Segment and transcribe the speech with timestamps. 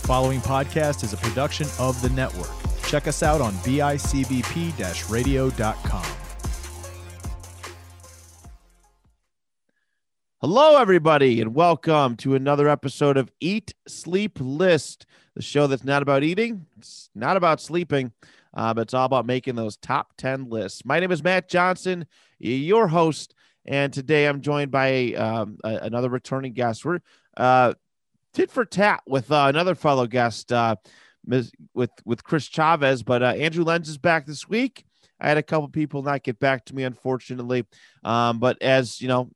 [0.00, 2.50] The following podcast is a production of the network.
[2.84, 6.04] Check us out on bicbp radio.com.
[10.40, 15.06] Hello, everybody, and welcome to another episode of Eat Sleep List,
[15.36, 18.12] the show that's not about eating, it's not about sleeping,
[18.54, 20.84] uh, but it's all about making those top 10 lists.
[20.84, 22.06] My name is Matt Johnson,
[22.38, 23.34] your host,
[23.66, 26.84] and today I'm joined by um, a, another returning guest.
[26.84, 27.00] We're
[27.36, 27.74] uh,
[28.34, 30.76] tit for tat with uh, another fellow guest, uh,
[31.26, 34.84] with with Chris Chavez, but uh, Andrew Lenz is back this week.
[35.20, 37.66] I had a couple people not get back to me, unfortunately.
[38.04, 39.30] Um, but as you know,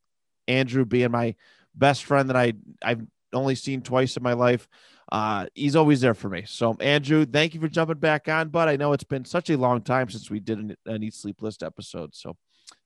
[0.49, 1.35] Andrew being my
[1.75, 4.67] best friend that I I've only seen twice in my life.
[5.13, 6.45] Uh, he's always there for me.
[6.47, 9.59] So Andrew, thank you for jumping back on, but I know it's been such a
[9.59, 12.15] long time since we did an, an Eat Sleep List episode.
[12.15, 12.37] So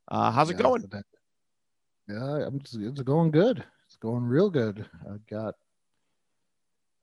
[0.09, 0.85] uh, how's it going?
[2.09, 3.65] Yeah, I'm just, it's going good.
[3.87, 4.85] It's going real good.
[5.09, 5.55] I got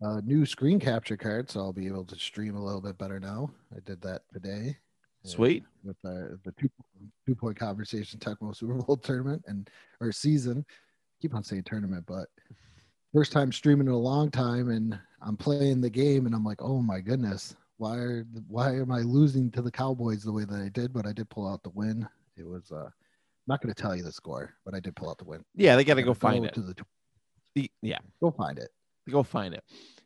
[0.06, 3.20] a new screen capture card, so I'll be able to stream a little bit better
[3.20, 3.50] now.
[3.76, 4.78] I did that today.
[5.24, 5.64] Sweet.
[5.84, 6.70] With the, the two
[7.26, 10.64] two point conversation Tecmo Super Bowl tournament and or season.
[11.22, 12.28] keep on saying tournament, but
[13.14, 16.62] first time streaming in a long time, and I'm playing the game, and I'm like,
[16.62, 20.62] oh my goodness, why are why am I losing to the Cowboys the way that
[20.62, 20.94] I did?
[20.94, 22.08] But I did pull out the win.
[22.38, 22.92] It was uh, I'm
[23.48, 25.44] not going to tell you the score, but I did pull out the win.
[25.56, 26.54] Yeah, they got to go find it.
[26.54, 28.70] To the, yeah, go find it.
[29.10, 29.64] Go find it.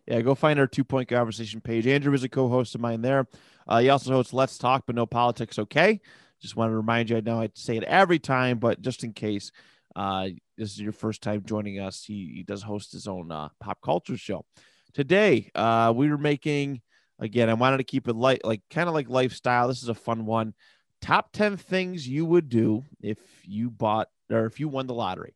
[0.09, 1.85] Yeah, go find our two point conversation page.
[1.85, 3.27] Andrew is a co host of mine there.
[3.67, 5.59] Uh, he also hosts Let's Talk, but no politics.
[5.59, 6.02] Okay.
[6.41, 9.13] Just want to remind you, I know I say it every time, but just in
[9.13, 9.52] case
[9.95, 13.49] uh, this is your first time joining us, he, he does host his own uh,
[13.59, 14.45] pop culture show.
[14.93, 16.81] Today, uh, we were making,
[17.19, 19.67] again, I wanted to keep it light, like kind of like lifestyle.
[19.67, 20.55] This is a fun one.
[21.02, 25.35] Top 10 things you would do if you bought or if you won the lottery.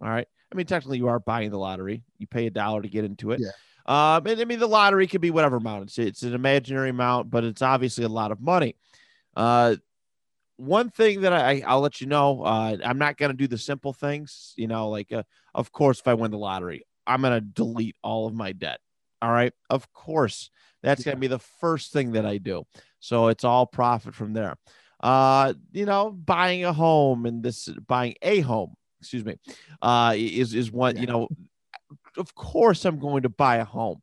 [0.00, 0.28] All right.
[0.52, 2.02] I mean, technically, you are buying the lottery.
[2.18, 3.40] You pay a dollar to get into it.
[3.40, 3.50] Yeah.
[3.86, 5.84] Um, and I mean, the lottery could be whatever amount.
[5.84, 8.76] It's, it's an imaginary amount, but it's obviously a lot of money.
[9.36, 9.76] Uh,
[10.56, 13.58] one thing that I, I'll let you know, uh, I'm not going to do the
[13.58, 14.54] simple things.
[14.56, 15.22] You know, like, uh,
[15.54, 18.80] of course, if I win the lottery, I'm going to delete all of my debt.
[19.22, 19.52] All right.
[19.70, 20.50] Of course,
[20.82, 21.12] that's yeah.
[21.12, 22.66] going to be the first thing that I do.
[23.00, 24.56] So it's all profit from there.
[25.00, 28.74] Uh, you know, buying a home and this buying a home,
[29.06, 29.36] excuse me,
[29.82, 31.00] uh, is, is one, yeah.
[31.02, 31.28] you know,
[32.16, 34.02] of course I'm going to buy a home.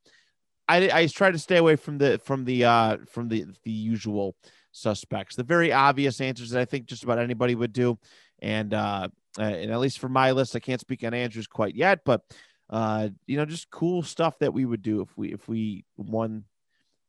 [0.67, 4.35] I, I try to stay away from the from the uh from the the usual
[4.71, 7.99] suspects, the very obvious answers that I think just about anybody would do.
[8.39, 11.99] And uh and at least for my list, I can't speak on Andrew's quite yet,
[12.05, 12.21] but
[12.69, 16.45] uh you know, just cool stuff that we would do if we if we won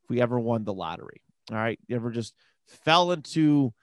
[0.03, 1.21] if we ever won the lottery.
[1.49, 1.79] All right.
[1.87, 2.35] You ever just
[2.67, 3.73] fell into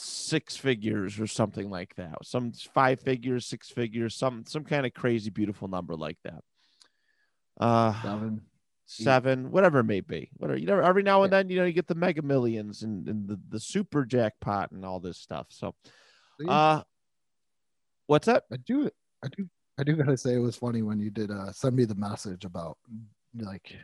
[0.00, 2.14] six figures or something like that.
[2.24, 6.42] Some five figures, six figures, some some kind of crazy beautiful number like that.
[7.60, 8.40] Uh seven,
[8.86, 10.30] seven, whatever it may be.
[10.38, 13.06] Whatever you know, every now and then, you know, you get the mega millions and,
[13.08, 15.46] and the, the super jackpot and all this stuff.
[15.50, 15.74] So
[16.48, 16.82] uh
[18.06, 18.44] what's up?
[18.52, 18.90] I do
[19.22, 21.84] I do I do gotta say it was funny when you did uh send me
[21.84, 22.78] the message about
[23.38, 23.76] like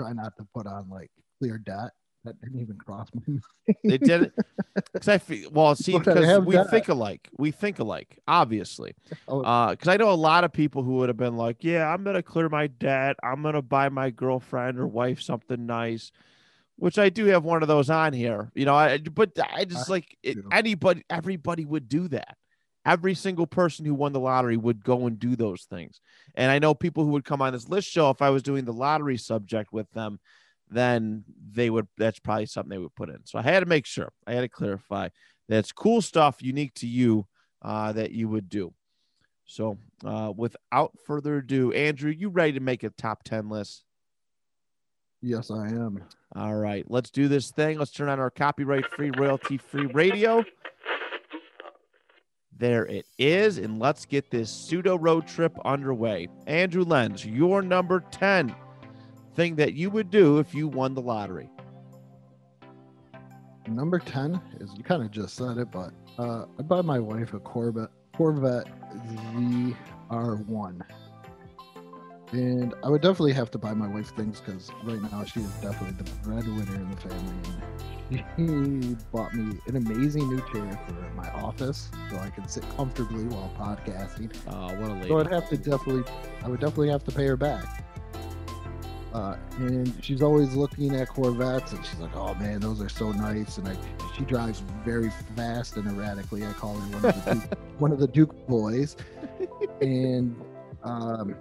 [0.00, 1.92] try not to put on like clear debt
[2.24, 3.42] that didn't even cross my mind.
[3.84, 4.32] They did it
[4.92, 5.74] because I feel well.
[5.74, 6.70] See, because we that.
[6.70, 7.28] think alike.
[7.36, 8.94] We think alike, obviously.
[9.28, 9.40] Oh.
[9.70, 12.04] Because uh, I know a lot of people who would have been like, "Yeah, I'm
[12.04, 13.16] gonna clear my debt.
[13.22, 16.12] I'm gonna buy my girlfriend or wife something nice."
[16.76, 18.74] Which I do have one of those on here, you know.
[18.74, 22.36] I but I just I like it, anybody, everybody would do that.
[22.84, 26.00] Every single person who won the lottery would go and do those things.
[26.34, 28.64] And I know people who would come on this list show if I was doing
[28.64, 30.18] the lottery subject with them
[30.72, 33.18] then they would that's probably something they would put in.
[33.24, 34.12] So I had to make sure.
[34.26, 35.08] I had to clarify
[35.48, 37.26] that's cool stuff unique to you
[37.62, 38.72] uh, that you would do.
[39.44, 43.84] So uh, without further ado, Andrew, you ready to make a top 10 list?
[45.20, 46.02] Yes, I am.
[46.34, 47.78] All right, let's do this thing.
[47.78, 50.44] Let's turn on our copyright free, royalty free radio.
[52.56, 53.58] There it is.
[53.58, 56.28] And let's get this pseudo road trip underway.
[56.46, 58.54] Andrew Lenz, your number 10
[59.34, 61.48] thing that you would do if you won the lottery?
[63.68, 67.32] Number 10 is you kind of just said it, but uh, I'd buy my wife
[67.32, 68.68] a Corvette Corvette
[70.10, 70.80] ZR1.
[72.32, 75.50] And I would definitely have to buy my wife things because right now she is
[75.60, 77.34] definitely the breadwinner in the family.
[78.10, 82.64] And she bought me an amazing new chair for my office so I can sit
[82.76, 84.34] comfortably while podcasting.
[84.48, 85.08] Oh, what a lady.
[85.08, 86.10] So I'd have to definitely,
[86.42, 87.84] I would definitely have to pay her back.
[89.12, 93.12] Uh, and she's always looking at Corvettes, and she's like, "Oh man, those are so
[93.12, 93.76] nice." And I,
[94.16, 96.46] she drives very fast and erratically.
[96.46, 98.96] I call her one of the Duke, one of the Duke boys.
[99.82, 100.34] And
[100.82, 101.34] um,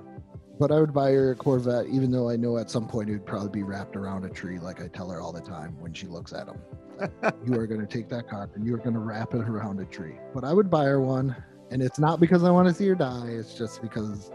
[0.59, 3.13] but I would buy her a Corvette, even though I know at some point it
[3.13, 5.93] would probably be wrapped around a tree, like I tell her all the time when
[5.93, 6.59] she looks at them.
[7.45, 9.79] you are going to take that car and you are going to wrap it around
[9.79, 10.17] a tree.
[10.35, 11.35] But I would buy her one,
[11.71, 13.29] and it's not because I want to see her die.
[13.29, 14.29] It's just because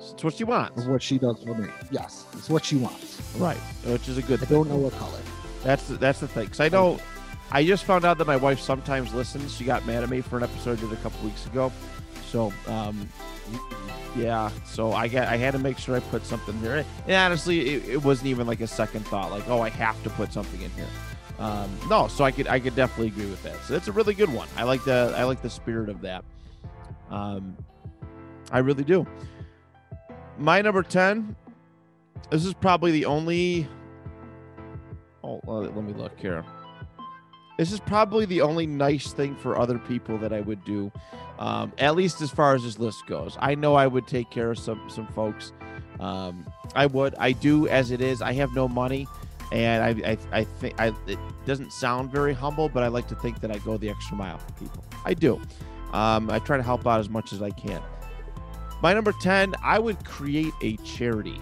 [0.00, 0.84] It's what she wants.
[0.84, 1.68] what she does for me.
[1.90, 3.20] Yes, it's what she wants.
[3.36, 3.56] Right.
[3.84, 4.56] Which is a good I thing.
[4.56, 5.18] don't know what color.
[5.62, 6.44] That's the, that's the thing.
[6.44, 6.98] Because I know,
[7.50, 9.54] I just found out that my wife sometimes listens.
[9.54, 11.70] She got mad at me for an episode I did a couple weeks ago.
[12.30, 13.08] So, um,
[14.16, 14.50] yeah.
[14.64, 16.84] So I got I had to make sure I put something here.
[17.06, 20.10] And honestly, it, it wasn't even like a second thought, like, oh, I have to
[20.10, 20.86] put something in here.
[21.38, 23.56] Um, no, so I could I could definitely agree with that.
[23.64, 24.48] So that's a really good one.
[24.56, 26.24] I like the I like the spirit of that.
[27.10, 27.56] Um,
[28.52, 29.06] I really do.
[30.40, 31.36] My number ten.
[32.30, 33.68] This is probably the only
[35.22, 36.44] Oh, let me look here.
[37.58, 40.90] This is probably the only nice thing for other people that I would do,
[41.38, 43.36] um, at least as far as this list goes.
[43.38, 45.52] I know I would take care of some some folks.
[46.00, 47.14] Um, I would.
[47.18, 48.22] I do as it is.
[48.22, 49.06] I have no money,
[49.52, 53.14] and I I, I think I it doesn't sound very humble, but I like to
[53.16, 54.82] think that I go the extra mile for people.
[55.04, 55.38] I do.
[55.92, 57.82] Um, I try to help out as much as I can.
[58.82, 61.40] My number ten, I would create a charity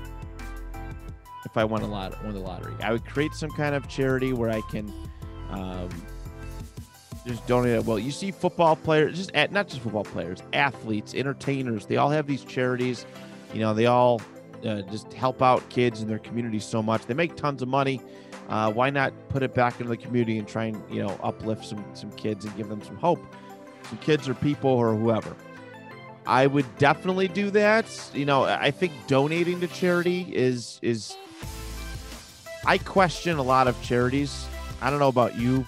[1.45, 2.75] if I won a lot won the lottery.
[2.83, 4.93] I would create some kind of charity where I can
[5.51, 5.89] um,
[7.27, 7.85] just donate it.
[7.85, 11.87] Well, you see football players, just at, not just football players, athletes, entertainers.
[11.87, 13.07] They all have these charities.
[13.55, 14.21] You know, they all
[14.65, 17.07] uh, just help out kids in their community so much.
[17.07, 18.01] They make tons of money.
[18.49, 21.65] Uh, why not put it back into the community and try and you know uplift
[21.65, 23.21] some some kids and give them some hope,
[23.89, 25.35] some kids or people or whoever.
[26.29, 27.87] I would definitely do that.
[28.13, 31.17] You know, I think donating to charity is is
[32.67, 34.47] I question a lot of charities.
[34.83, 35.65] I don't know about you.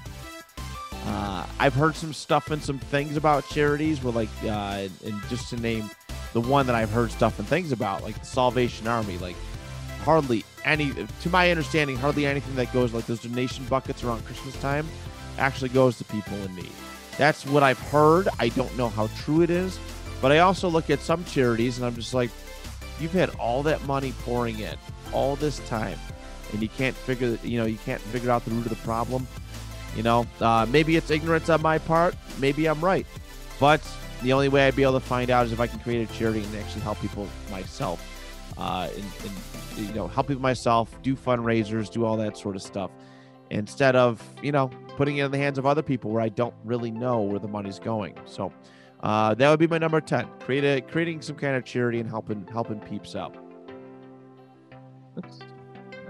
[1.06, 5.48] Uh, I've heard some stuff and some things about charities where, like, uh, and just
[5.48, 5.90] to name
[6.34, 9.36] the one that I've heard stuff and things about, like the Salvation Army, like
[10.04, 10.92] hardly any,
[11.22, 14.86] to my understanding, hardly anything that goes like those donation buckets around Christmas time
[15.38, 16.72] actually goes to people in need.
[17.16, 18.28] That's what I've heard.
[18.38, 19.78] I don't know how true it is,
[20.20, 22.30] but I also look at some charities and I'm just like,
[23.00, 24.76] you've had all that money pouring in
[25.12, 25.98] all this time
[26.52, 29.26] and you can't figure you know you can't figure out the root of the problem
[29.96, 30.24] you know?
[30.40, 33.06] Uh, maybe it's ignorance on my part maybe i'm right.
[33.58, 33.82] But
[34.22, 36.12] the only way i'd be able to find out is if i can create a
[36.12, 38.06] charity and actually help people myself
[38.58, 42.62] uh, and, and you know help people myself do fundraisers do all that sort of
[42.62, 42.90] stuff
[43.50, 46.54] instead of you know putting it in the hands of other people where i don't
[46.64, 48.14] really know where the money's going.
[48.26, 48.52] So
[49.02, 52.08] uh, that would be my number 10 create a creating some kind of charity and
[52.08, 53.36] helping helping peeps out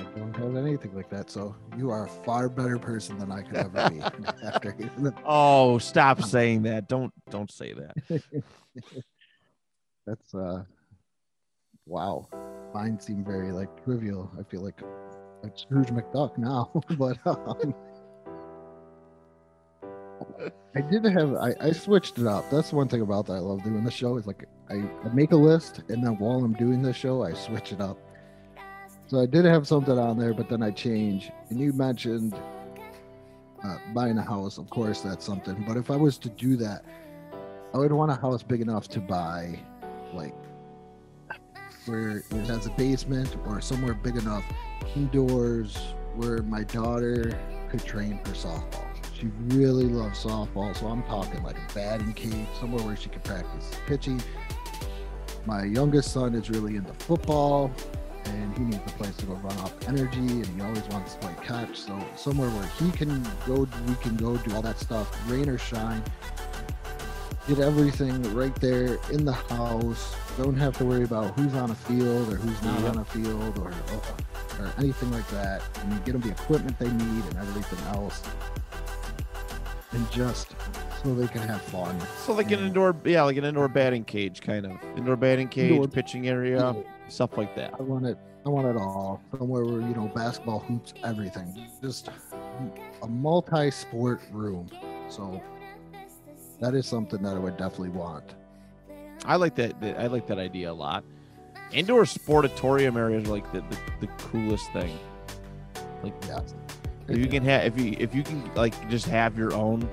[0.00, 1.30] I don't have anything like that.
[1.30, 4.00] So you are a far better person than I could ever be.
[4.46, 4.76] after.
[5.24, 6.88] Oh, stop saying that.
[6.88, 8.22] Don't don't say that.
[10.06, 10.64] That's uh,
[11.86, 12.28] wow.
[12.74, 14.30] Mine seem very like trivial.
[14.38, 14.80] I feel like
[15.42, 17.74] like Scrooge McDuck now, but um,
[20.74, 22.48] I did have I, I switched it up.
[22.50, 25.32] That's one thing about that I love doing the show is like I, I make
[25.32, 27.98] a list and then while I'm doing the show I switch it up.
[29.08, 31.32] So I did have something on there, but then I change.
[31.48, 32.34] And you mentioned
[33.64, 34.56] uh, buying a house.
[34.58, 35.64] Of course, that's something.
[35.66, 36.84] But if I was to do that,
[37.74, 39.58] I would want a house big enough to buy,
[40.14, 40.34] like
[41.86, 44.44] where it has a basement or somewhere big enough
[44.94, 45.76] indoors
[46.14, 47.38] where my daughter
[47.70, 48.89] could train for softball.
[49.20, 53.20] She really loves softball, so I'm talking like a batting cage, somewhere where she can
[53.20, 54.22] practice pitching.
[55.44, 57.70] My youngest son is really into football,
[58.24, 61.18] and he needs a place to go run off energy, and he always wants to
[61.18, 61.76] play catch.
[61.76, 65.58] So somewhere where he can go, we can go do all that stuff, rain or
[65.58, 66.02] shine.
[67.46, 70.14] Get everything right there in the house.
[70.38, 73.58] Don't have to worry about who's on a field or who's not on a field
[73.58, 73.72] or,
[74.58, 75.62] or anything like that.
[75.80, 78.22] And you get them the equipment they need and everything else,
[79.92, 80.54] and just
[81.02, 81.98] so they can have fun.
[82.24, 85.72] So like an indoor, yeah, like an indoor batting cage, kind of indoor batting cage,
[85.72, 86.74] Indoor- pitching area,
[87.08, 87.74] stuff like that.
[87.78, 88.16] I want it.
[88.46, 89.20] I want it all.
[89.36, 91.66] Somewhere where you know basketball, hoops, everything.
[91.82, 92.08] Just
[93.02, 94.70] a multi-sport room.
[95.08, 95.42] So
[96.60, 98.34] that is something that I would definitely want.
[99.24, 99.74] I like that.
[99.98, 101.04] I like that idea a lot.
[101.72, 104.98] Indoor sportatorium areas are like the, the, the coolest thing.
[106.02, 106.54] Like Yes.
[107.10, 109.88] If you can have if you if you can like just have your own.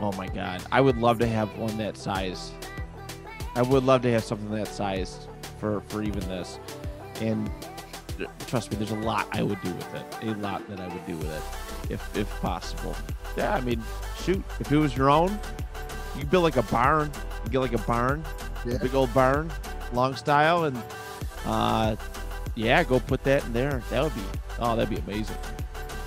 [0.00, 2.52] Oh my god, I would love to have one that size.
[3.54, 5.28] I would love to have something that size
[5.58, 6.58] for for even this,
[7.20, 7.50] and
[8.46, 10.04] trust me, there's a lot I would do with it.
[10.22, 12.96] A lot that I would do with it, if if possible.
[13.36, 13.82] Yeah, I mean,
[14.22, 15.38] shoot, if it was your own,
[16.18, 17.10] you build like a barn.
[17.44, 18.24] You get like a barn,
[18.66, 18.78] Yeah.
[18.78, 19.50] big old barn,
[19.92, 20.82] long style, and
[21.44, 21.96] uh,
[22.54, 23.82] yeah, go put that in there.
[23.90, 24.22] That would be
[24.60, 25.36] oh, that'd be amazing.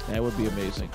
[0.09, 0.89] That would be amazing.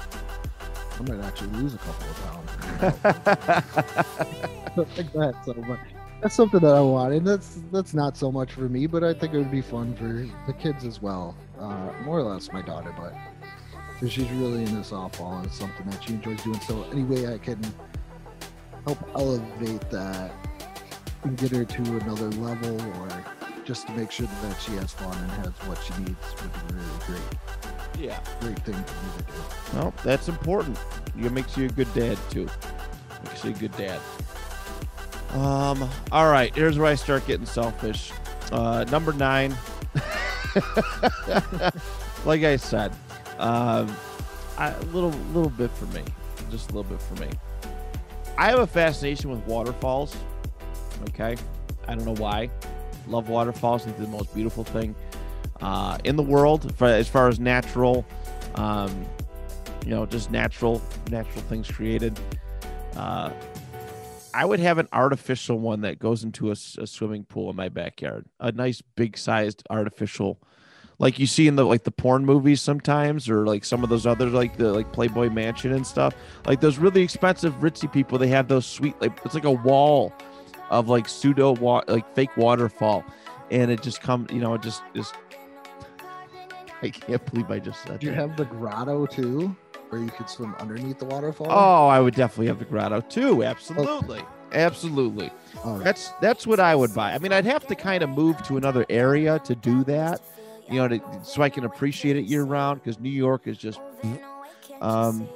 [0.99, 3.75] I might actually lose a couple of pounds.
[4.97, 5.35] like that.
[5.45, 5.79] So, but
[6.21, 9.15] that's something that I want, and that's that's not so much for me, but I
[9.15, 11.37] think it would be fun for the kids as well.
[11.59, 13.15] Uh, more or less my daughter, but
[14.09, 16.61] she's really into softball and it's something that she enjoys doing.
[16.61, 17.61] So any way I can
[18.85, 20.31] help elevate that
[21.25, 23.25] and get her to another level, or
[23.65, 26.75] just to make sure that she has fun and has what she needs, would be
[26.75, 27.68] really great,
[27.99, 28.21] Yeah.
[28.41, 29.33] great thing for me to do.
[29.75, 30.79] Well, that's important.
[31.19, 32.49] It makes you a good dad too.
[33.25, 34.01] Makes you a good dad.
[35.33, 35.89] Um.
[36.13, 36.55] All right.
[36.55, 38.13] Here's where I start getting selfish.
[38.51, 39.55] Uh, number nine.
[42.25, 42.93] like I said,
[43.39, 43.95] um,
[44.57, 46.03] I, a little, little bit for me,
[46.51, 47.29] just a little bit for me.
[48.39, 50.17] I have a fascination with waterfalls.
[51.11, 51.37] Okay,
[51.87, 52.51] I don't know why.
[53.07, 53.83] Love waterfalls.
[53.83, 54.95] I think they're the most beautiful thing
[55.61, 58.05] uh, in the world for, as far as natural.
[58.55, 59.07] Um,
[59.85, 62.19] you know, just natural, natural things created.
[62.97, 63.31] Uh,
[64.35, 68.27] I would have an artificial one that goes into a swimming pool in my backyard.
[68.39, 70.39] A nice, big-sized artificial,
[70.99, 74.05] like you see in the like the porn movies sometimes, or like some of those
[74.05, 76.15] other like the like Playboy Mansion and stuff.
[76.47, 80.13] Like those really expensive ritzy people, they have those sweet like it's like a wall
[80.71, 83.05] of like pseudo wa- like fake waterfall,
[83.51, 85.15] and it just comes, you know, it just just.
[86.83, 88.19] I can't believe I just said Do you that.
[88.21, 89.57] have the grotto too,
[89.89, 91.49] where you could swim underneath the waterfall?
[91.51, 93.43] Oh, I would definitely have the grotto too.
[93.43, 94.23] Absolutely.
[94.53, 95.31] Absolutely.
[95.65, 95.85] All right.
[95.85, 97.13] That's that's what I would buy.
[97.13, 100.23] I mean, I'd have to kind of move to another area to do that,
[100.71, 103.81] you know, to, so I can appreciate it year round because New York is just.
[104.81, 105.29] Um,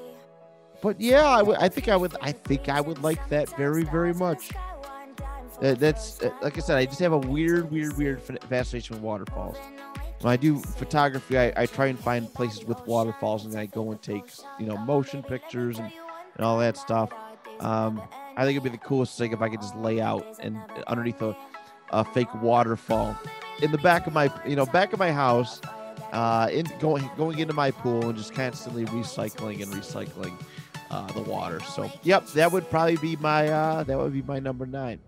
[0.80, 1.56] but yeah, I would.
[1.58, 2.14] I think I would.
[2.22, 4.50] I think I would like that very, very much.
[5.60, 6.78] Uh, that's uh, like I said.
[6.78, 9.56] I just have a weird, weird, weird fascination with waterfalls.
[10.22, 13.90] When I do photography, I, I try and find places with waterfalls, and I go
[13.90, 14.24] and take
[14.60, 15.92] you know motion pictures and,
[16.36, 17.12] and all that stuff.
[17.58, 18.00] Um,
[18.36, 21.20] I think it'd be the coolest thing if I could just lay out and underneath
[21.22, 21.36] a,
[21.90, 23.16] a fake waterfall
[23.62, 25.60] in the back of my you know back of my house,
[26.12, 30.40] uh, in going going into my pool and just constantly recycling and recycling
[30.92, 31.58] uh, the water.
[31.60, 35.00] So yep, that would probably be my uh, that would be my number nine.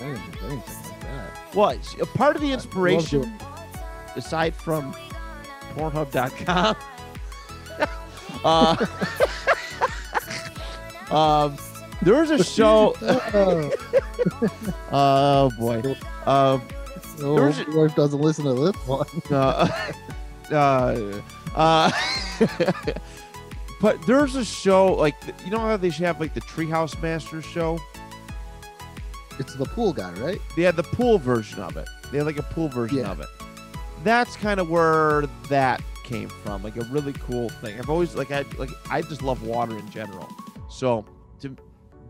[0.00, 1.54] I didn't do anything like that.
[1.54, 3.32] Well, a part of the inspiration,
[4.16, 4.94] aside from
[5.74, 6.76] Pornhub.com,
[8.44, 8.86] uh,
[11.14, 11.56] um,
[12.02, 12.94] there was a show.
[13.32, 13.70] Oh,
[14.92, 15.96] Oh boy.
[16.26, 16.62] Um,
[17.18, 19.06] no, There's a- my wife doesn't listen to this one.
[19.30, 19.68] uh,
[20.50, 21.20] uh,
[21.54, 21.90] uh,
[23.80, 25.14] but there's a show like
[25.44, 27.78] you know how they should have like the Treehouse Masters show.
[29.40, 30.38] It's the pool guy, right?
[30.54, 31.88] They had the pool version of it.
[32.12, 33.10] They had like a pool version Yeah.
[33.10, 33.28] of it.
[34.04, 36.62] That's kind of where that came from.
[36.62, 37.78] Like a really cool thing.
[37.78, 40.28] I've always like I like I just love water in general.
[40.68, 41.06] So
[41.40, 41.56] to,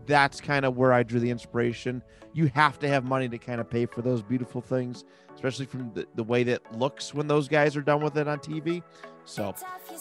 [0.05, 2.01] that's kind of where I drew the inspiration.
[2.33, 5.91] You have to have money to kind of pay for those beautiful things, especially from
[5.93, 8.83] the, the way that looks when those guys are done with it on TV.
[9.23, 9.55] So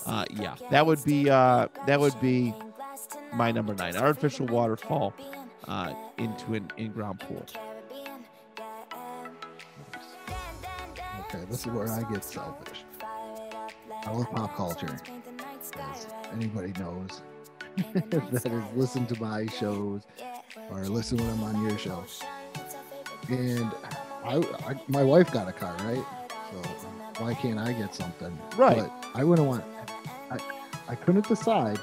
[0.07, 2.53] uh, yeah, that would be uh, that would be
[3.35, 5.15] my number nine, artificial waterfall
[5.69, 7.45] uh, into an in-ground pool.
[11.21, 12.85] Okay, this is where I get selfish.
[14.05, 14.97] I love pop culture,
[15.79, 17.23] as anybody knows
[17.95, 20.03] that has listened to my shows
[20.71, 22.05] or listen when I'm on your show.
[23.29, 23.71] And
[24.25, 24.37] I,
[24.67, 26.05] I, my wife got a car, right?
[26.51, 26.71] So
[27.23, 28.37] why can't I get something?
[28.57, 28.77] Right.
[28.79, 29.65] But I wouldn't want.
[30.31, 30.39] I,
[30.89, 31.79] I couldn't decide,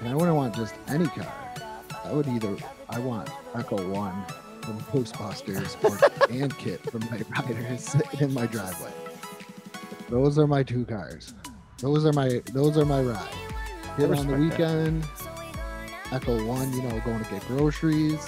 [0.00, 1.32] and I wouldn't want just any car.
[2.08, 2.56] I would either.
[2.88, 4.24] I want Ecto One
[4.62, 8.92] from Ghostbusters or and KITT from Knight Riders in my driveway.
[10.08, 11.34] Those are my two cars.
[11.80, 13.34] Those are my those are my ride.
[13.98, 14.84] Hit on the respect that.
[14.84, 15.02] weekend.
[16.04, 18.26] Ecto One, you know, going to get groceries,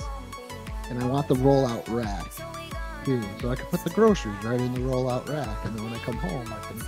[0.91, 2.31] and I want the rollout rack
[3.07, 5.95] too, so I can put the groceries right in the rollout rack, and then when
[5.95, 6.83] I come home, I can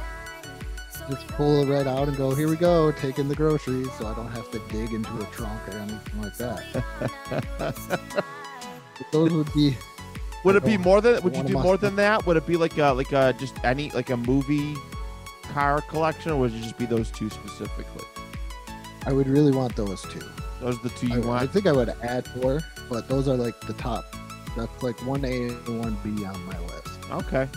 [1.11, 4.15] just pull it right out and go, here we go, taking the groceries, so I
[4.15, 8.25] don't have to dig into a trunk or anything like that.
[9.13, 9.77] Those would be
[10.45, 11.23] Would it be more than?
[11.23, 12.25] Would you do more than that?
[12.27, 14.75] Would it be like a like a just any like a movie
[15.45, 18.05] car collection, or would it just be those two specifically?
[19.07, 20.21] I would really want those two.
[20.61, 21.51] Those are the two I, you I want.
[21.51, 24.05] think I would add more, but those are like the top.
[24.57, 26.99] That's like one A and one B on my list.
[27.11, 27.49] Okay,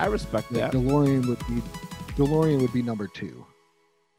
[0.00, 0.72] I respect The that.
[0.72, 1.62] DeLorean would be
[2.16, 3.46] DeLorean would be number two.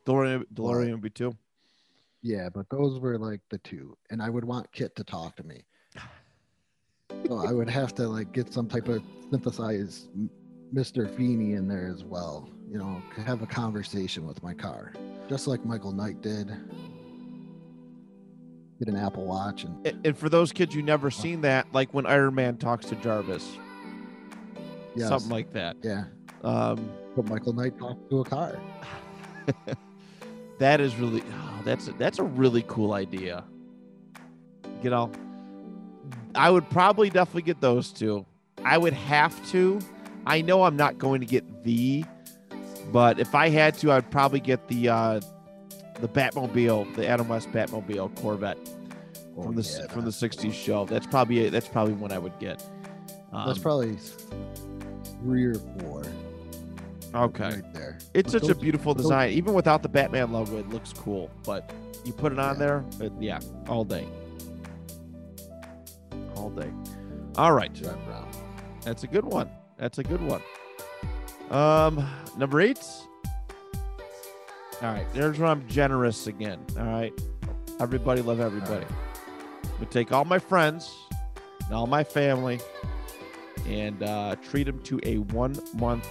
[0.06, 1.36] DeLorean, DeLorean would be two.
[2.24, 5.44] Yeah, but those were like the two, and I would want KITT to talk to
[5.44, 5.64] me.
[7.28, 10.10] so I would have to like get some type of synthesized
[10.74, 11.10] Mr.
[11.16, 12.50] Feeny in there as well.
[12.70, 14.94] You know, have a conversation with my car,
[15.30, 16.48] just like Michael Knight did.
[18.80, 21.94] Get an Apple Watch and And- And for those kids who never seen that, like
[21.94, 23.58] when Iron Man talks to Jarvis,
[24.96, 25.78] yes, something like that.
[25.84, 26.06] yeah.
[26.44, 28.58] Um, But Michael Knight talked to a car.
[30.60, 33.44] that is really oh, that's that's a really cool idea.
[34.82, 35.12] You know,
[36.36, 38.26] I would probably definitely get those two.
[38.64, 39.80] I would have to.
[40.26, 42.06] I know I'm not going to get the,
[42.92, 45.20] but if I had to, I'd probably get the uh
[46.00, 48.58] the Batmobile, the Adam West Batmobile Corvette
[49.38, 50.86] Oh, from the yeah, from the that's- '60s show.
[50.86, 52.64] That's probably that's probably one I would get.
[53.34, 53.98] That's Um, probably
[55.24, 56.04] three or four.
[57.16, 57.44] Okay.
[57.50, 57.98] right there.
[58.14, 59.32] It's But such a those- beautiful those- design.
[59.32, 61.30] Even without the Batman logo, it looks cool.
[61.46, 61.72] But
[62.06, 62.60] you put it on Yeah.
[62.60, 64.08] there, it, yeah, all day.
[66.36, 66.72] All day.
[67.38, 67.72] All right.
[67.84, 68.28] Red Brown.
[68.84, 69.50] That's a good one.
[69.78, 70.42] That's a good one.
[71.50, 72.84] Um, number eight.
[74.82, 76.60] All right, there's where I'm generous again.
[76.80, 77.14] All right,
[77.80, 78.86] everybody love everybody.
[79.80, 80.92] We take all my friends
[81.66, 82.60] and all my family
[83.68, 86.08] and uh, treat them to a one month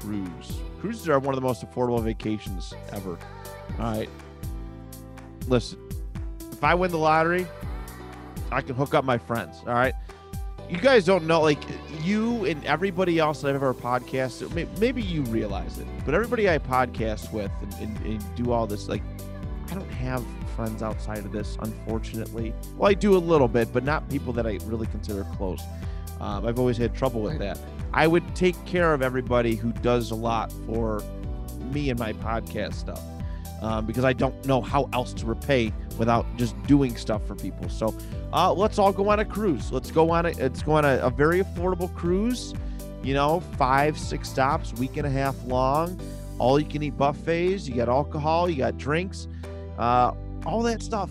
[0.00, 0.58] cruise.
[0.80, 3.18] Cruises are one of the most affordable vacations ever.
[3.78, 4.08] All right,
[5.46, 5.78] listen,
[6.52, 7.46] if I win the lottery,
[8.50, 9.58] I can hook up my friends.
[9.66, 9.94] All right
[10.70, 11.58] you guys don't know, like
[12.02, 14.78] you and everybody else that I've ever podcasted.
[14.78, 18.88] Maybe you realize it, but everybody I podcast with and, and, and do all this,
[18.88, 19.02] like,
[19.70, 22.54] I don't have friends outside of this, unfortunately.
[22.76, 25.60] Well, I do a little bit, but not people that I really consider close.
[26.20, 27.58] Um, I've always had trouble with that.
[27.92, 31.02] I would take care of everybody who does a lot for
[31.72, 33.02] me and my podcast stuff
[33.62, 37.68] um, because I don't know how else to repay without just doing stuff for people.
[37.68, 37.94] So
[38.32, 39.70] uh, let's all go on a cruise.
[39.70, 42.54] Let's go on a let's go on a, a very affordable cruise.
[43.02, 46.00] You know, five six stops, week and a half long.
[46.38, 47.68] All you can eat buffets.
[47.68, 48.48] You got alcohol.
[48.48, 49.28] You got drinks.
[49.78, 50.12] Uh,
[50.46, 51.10] all that stuff.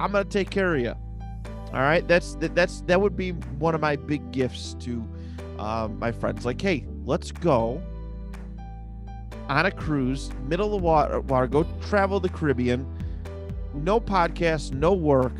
[0.00, 0.94] I'm gonna take care of you.
[1.72, 2.06] All right.
[2.06, 5.06] That's that, that's that would be one of my big gifts to
[5.58, 6.44] um, my friends.
[6.44, 7.82] Like, hey, let's go
[9.48, 12.86] on a cruise, middle of the water, water, go travel the Caribbean.
[13.74, 15.32] No podcast, no work,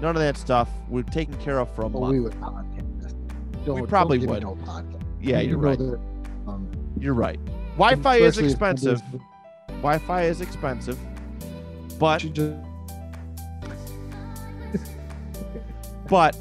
[0.00, 0.68] none of that stuff.
[0.88, 2.12] We're taken care of for a Well, month.
[2.12, 3.14] we would podcast.
[3.64, 4.42] Don't, probably don't would.
[4.42, 5.02] No podcast.
[5.20, 5.78] yeah, You you're right.
[5.78, 6.00] that,
[6.48, 7.38] um, You're right.
[7.76, 9.00] Wi-Fi is expensive.
[9.68, 10.98] Wi-Fi is expensive,
[11.98, 12.24] but
[16.08, 16.36] but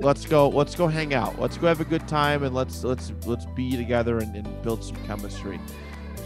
[0.00, 0.48] let's go.
[0.48, 1.40] Let's go hang out.
[1.40, 4.84] Let's go have a good time and let's let's let's be together and, and build
[4.84, 5.60] some chemistry.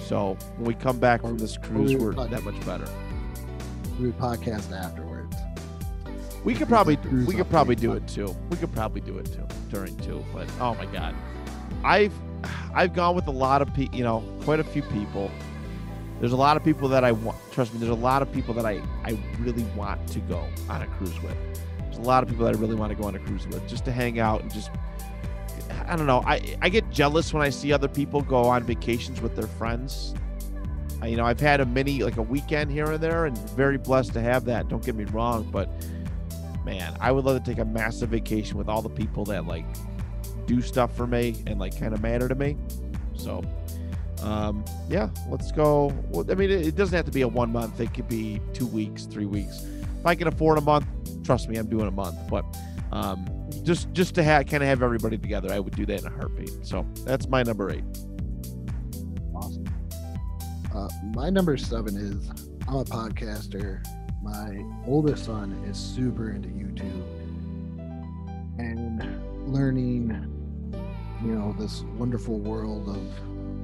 [0.07, 2.89] So when we come back from this cruise, we're that much better.
[3.99, 5.37] we podcast afterwards.
[6.45, 8.35] We could probably we could probably do it too.
[8.51, 10.25] We could probably do it too during too.
[10.33, 11.15] But oh my god,
[11.85, 12.13] I've
[12.75, 13.97] I've gone with a lot of people.
[13.97, 15.31] You know, quite a few people.
[16.21, 17.39] There's a lot of people that I want.
[17.53, 20.83] Trust me, there's a lot of people that I I really want to go on
[20.83, 21.37] a cruise with.
[21.92, 23.68] There's a lot of people that I really want to go on a cruise with,
[23.68, 24.70] just to hang out and just.
[25.87, 26.22] I don't know.
[26.26, 30.14] I I get jealous when I see other people go on vacations with their friends.
[31.02, 33.76] I, you know, I've had a mini like a weekend here and there, and very
[33.76, 34.68] blessed to have that.
[34.68, 35.68] Don't get me wrong, but
[36.64, 39.66] man, I would love to take a massive vacation with all the people that like
[40.46, 42.57] do stuff for me and like kind of matter to me.
[43.14, 43.44] So,
[44.22, 45.92] um, yeah, let's go.
[46.09, 47.81] Well, I mean, it, it doesn't have to be a one month.
[47.81, 49.66] It could be two weeks, three weeks.
[50.00, 50.87] If I can afford a month,
[51.25, 52.17] trust me, I'm doing a month.
[52.29, 52.45] But
[52.93, 53.27] um,
[53.63, 56.11] just just to have kind of have everybody together, I would do that in a
[56.11, 56.67] heartbeat.
[56.67, 57.85] So that's my number eight.
[59.35, 59.65] Awesome.
[60.75, 62.29] Uh, my number seven is
[62.69, 63.85] I'm a podcaster.
[64.23, 67.23] My oldest son is super into YouTube
[68.59, 70.11] and learning,
[71.25, 73.03] you know, this wonderful world of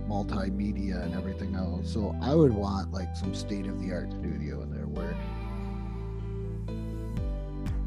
[0.09, 1.93] multimedia and everything else.
[1.93, 5.15] So I would want like some state of the art studio in there where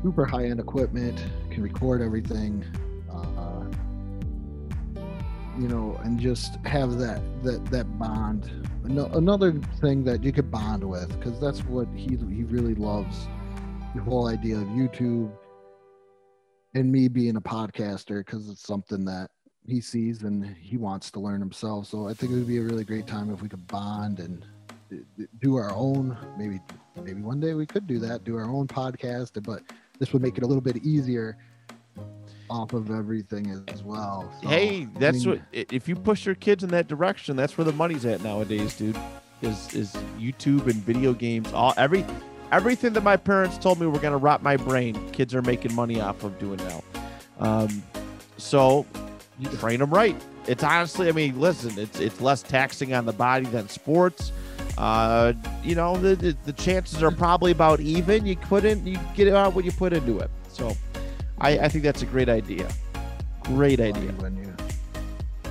[0.02, 2.66] super high end equipment can record everything.
[3.12, 3.66] Uh,
[5.60, 8.50] you know, and just have that that that bond.
[8.86, 13.28] Ano- Another thing that you could bond with, because that's what he he really loves.
[13.96, 15.32] The whole idea of YouTube,
[16.74, 19.30] and me being a podcaster, because it's something that
[19.68, 21.88] he sees and he wants to learn himself.
[21.88, 24.46] So I think it would be a really great time if we could bond and
[25.42, 26.18] do our own.
[26.38, 26.60] Maybe
[26.96, 29.62] maybe one day we could do that, do our own podcast, but
[30.02, 31.38] this would make it a little bit easier
[32.50, 34.34] off of everything as, well.
[34.42, 37.56] So, hey, I that's mean, what if you push your kids in that direction, that's
[37.56, 38.98] where the money's at nowadays, dude.
[39.44, 42.04] Is is YouTube and video games all every
[42.52, 46.02] everything that my parents told me were gonna rot my brain, kids are making money
[46.02, 46.84] off of doing now.
[47.40, 47.84] Um,
[48.38, 48.88] so
[49.40, 50.16] you train them right.
[50.48, 54.32] It's honestly, I mean, listen, it's it's less taxing on the body than sports.
[54.82, 58.26] Uh, you know, the, the, the chances are probably about even.
[58.26, 60.32] You put in, you get out what you put into it.
[60.48, 60.76] So,
[61.39, 62.67] I, I think that's a great idea.
[63.44, 64.12] Great idea.
[64.13, 64.52] When you,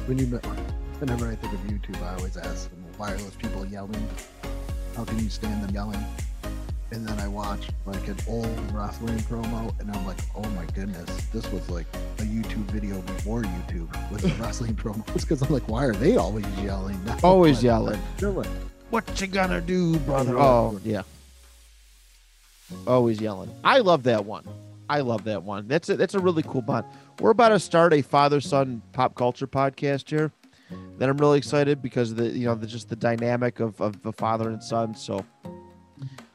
[0.06, 0.26] when you,
[0.98, 4.04] whenever I think of YouTube, I always ask, why are those people yelling?
[4.96, 6.04] How can you stand them yelling?
[6.90, 11.26] And then I watch like an old wrestling promo, and I'm like, oh my goodness,
[11.26, 11.86] this was like
[12.18, 15.20] a YouTube video before YouTube with the wrestling promos.
[15.20, 17.00] Because I'm like, why are they always yelling?
[17.22, 18.00] Always yelling.
[18.20, 18.48] Like,
[18.90, 20.36] What you gonna do, brother?
[20.36, 21.02] Oh, yeah.
[22.88, 23.54] Always yelling.
[23.62, 24.44] I love that one.
[24.88, 25.68] I love that one.
[25.68, 26.84] That's a, that's a really cool bond.
[27.20, 30.32] We're about to start a father son pop culture podcast here.
[30.98, 34.02] That I'm really excited because of the you know the just the dynamic of of
[34.02, 34.96] the father and son.
[34.96, 35.24] So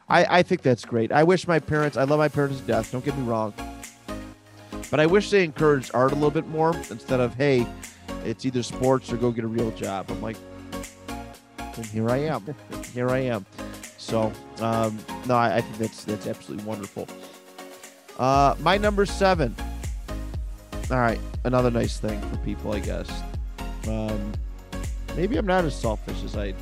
[0.08, 1.12] I I think that's great.
[1.12, 1.98] I wish my parents.
[1.98, 2.90] I love my parents to death.
[2.92, 3.54] Don't get me wrong.
[4.90, 7.68] But I wish they encouraged art a little bit more instead of hey,
[8.24, 10.10] it's either sports or go get a real job.
[10.10, 10.38] I'm like,
[11.78, 12.44] and here I am.
[12.94, 13.46] here I am.
[13.98, 17.08] So um, no, I, I think that's that's absolutely wonderful.
[18.20, 19.56] Uh, my number seven.
[20.92, 23.10] All right, another nice thing for people, I guess.
[23.88, 24.34] Um,
[25.16, 26.54] maybe I'm not as selfish as I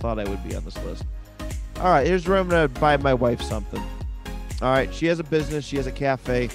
[0.00, 1.04] thought I would be on this list.
[1.78, 3.82] All right, here's where I'm gonna buy my wife something.
[4.62, 5.64] All right, she has a business.
[5.64, 6.48] She has a cafe,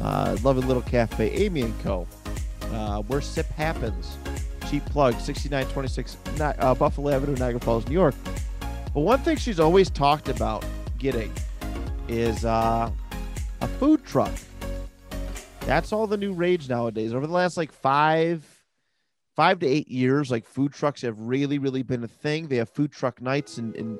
[0.00, 2.06] uh, lovely little cafe, Amy and Co.
[2.72, 4.16] Uh, where sip happens.
[4.70, 8.14] Cheap plug, 6926 Ni- uh, Buffalo Avenue, Niagara Falls, New York.
[8.92, 10.64] But one thing she's always talked about
[10.98, 11.32] getting
[12.08, 12.90] is uh,
[13.60, 14.32] a food truck.
[15.60, 17.14] That's all the new rage nowadays.
[17.14, 18.44] Over the last like five,
[19.36, 22.48] five to eight years, like food trucks have really, really been a thing.
[22.48, 23.98] They have food truck nights in in,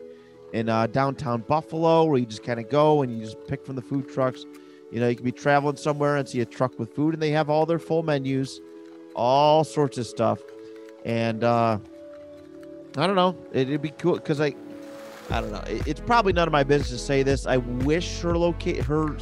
[0.52, 3.76] in uh, downtown Buffalo where you just kind of go and you just pick from
[3.76, 4.44] the food trucks.
[4.90, 7.31] You know, you can be traveling somewhere and see a truck with food, and they
[7.31, 8.59] have all their full menus,
[9.14, 10.40] all sorts of stuff.
[11.08, 11.78] And uh,
[12.96, 14.54] I don't know, it, it'd be cool because I,
[15.30, 15.62] I don't know.
[15.66, 17.46] It- it's probably none of my business to say this.
[17.46, 19.16] I wish her locate her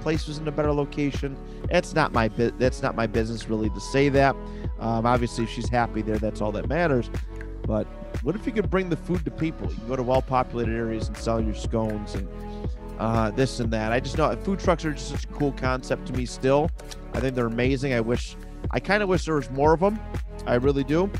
[0.00, 1.36] place was in a better location.
[1.70, 4.34] It's not my bu- that's not my business really to say that.
[4.80, 7.10] Um, obviously, if she's happy there, that's all that matters.
[7.66, 7.86] But
[8.22, 9.68] what if you could bring the food to people?
[9.70, 12.28] You can go to well-populated areas and sell your scones and
[12.98, 13.90] uh, this and that.
[13.92, 16.24] I just know food trucks are just such a cool concept to me.
[16.26, 16.70] Still,
[17.14, 17.94] I think they're amazing.
[17.94, 18.36] I wish,
[18.72, 19.98] I kind of wish there was more of them.
[20.46, 21.10] I really do.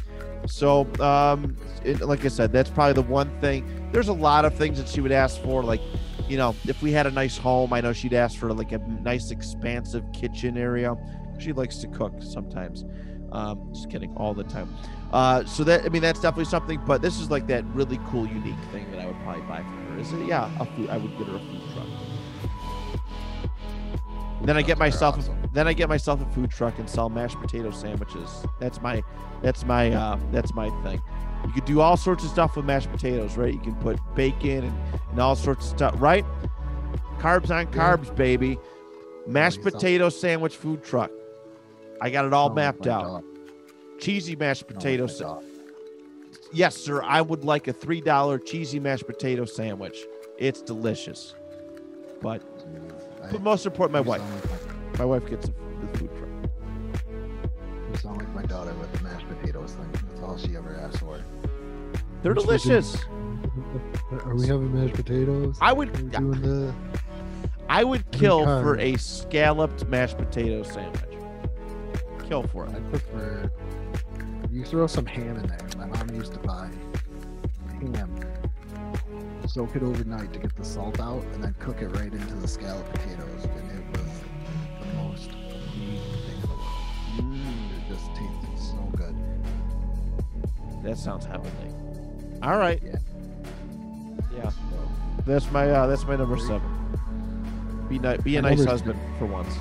[0.46, 3.64] So, um, it, like I said, that's probably the one thing.
[3.92, 5.80] There's a lot of things that she would ask for, like,
[6.28, 8.78] you know, if we had a nice home, I know she'd ask for like a
[8.78, 10.96] nice, expansive kitchen area.
[11.38, 12.84] She likes to cook sometimes.
[13.32, 14.74] Um, just kidding, all the time.
[15.12, 16.80] Uh, so that I mean, that's definitely something.
[16.86, 19.64] But this is like that really cool, unique thing that I would probably buy for
[19.64, 19.98] her.
[19.98, 20.26] Is it?
[20.26, 20.90] Yeah, a food.
[20.90, 21.86] I would get her a food truck.
[24.42, 25.18] Then I get myself.
[25.18, 25.41] awesome.
[25.52, 28.44] Then I get myself a food truck and sell mashed potato sandwiches.
[28.58, 29.02] That's my.
[29.42, 29.92] That's my.
[29.92, 31.00] Uh, that's my thing.
[31.46, 33.52] You could do all sorts of stuff with mashed potatoes, right?
[33.52, 34.78] You can put bacon and,
[35.10, 36.24] and all sorts of stuff, right?
[37.18, 38.58] Carbs on carbs, baby.
[39.26, 41.10] Mashed potato sandwich food truck.
[42.00, 43.02] I got it all like mapped out.
[43.04, 43.24] dog.
[44.00, 45.06] Cheesy mashed potato.
[45.06, 45.44] my sa- dog.
[46.52, 47.02] yes, sir.
[47.02, 49.98] I would like a three dollar cheesy mashed potato sandwich.
[50.38, 51.34] It's delicious.
[52.20, 52.42] But
[53.30, 54.22] but most important, my wife.
[54.96, 56.28] Sound like my- My wife gets the the food truck.
[57.90, 59.90] You sound like my daughter with the mashed potatoes thing.
[59.92, 61.18] That's all she ever asked for.
[62.22, 62.96] They're Mashed delicious.
[64.24, 65.58] Are we having mashed potatoes?
[65.60, 66.74] I would- Are we doing the
[67.68, 71.02] I would kill for a scalloped mashed potato sandwich.
[72.28, 72.74] Kill for it.
[72.74, 73.50] I prefer
[74.50, 75.58] you throw some ham in there.
[75.78, 76.70] My mom used to buy
[77.80, 78.14] ham,
[79.48, 82.46] soak it overnight to get the salt out, and then cook it right into the
[82.46, 83.70] scalloped potatoes, and
[90.82, 91.68] that sounds heavenly.
[92.42, 92.80] All right.
[92.82, 92.96] Yeah.
[94.36, 94.50] Yeah.
[95.26, 96.68] That's my uh, that's my number seven.
[97.88, 98.20] Be nice.
[98.22, 99.54] Be a My nice number- husband for once.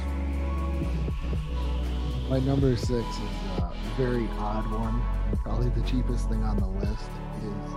[2.29, 5.01] My number six is a very odd one.
[5.43, 7.09] Probably the cheapest thing on the list
[7.43, 7.73] is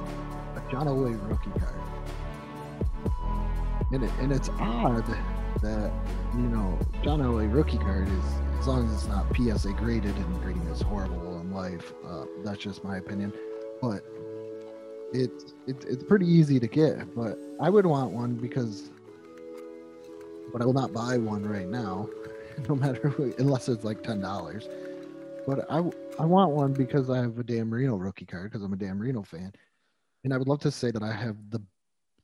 [0.57, 1.75] a John Elway rookie card.
[3.93, 5.05] And, it, and it's odd
[5.61, 5.93] that,
[6.35, 8.25] you know, John Elway rookie card is,
[8.61, 11.24] as long as it's not PSA graded and grading is horrible in
[11.55, 13.33] life, uh, that's just my opinion.
[13.81, 14.05] But
[15.13, 17.15] it's, it's, it's pretty easy to get.
[17.15, 18.91] But I would want one because,
[20.53, 22.09] but I will not buy one right now
[22.69, 24.69] no matter who, unless it's like ten dollars.
[25.47, 25.79] But I
[26.19, 28.99] I want one because I have a Dan Marino rookie card because I'm a Dan
[28.99, 29.53] Marino fan,
[30.25, 31.61] and I would love to say that I have the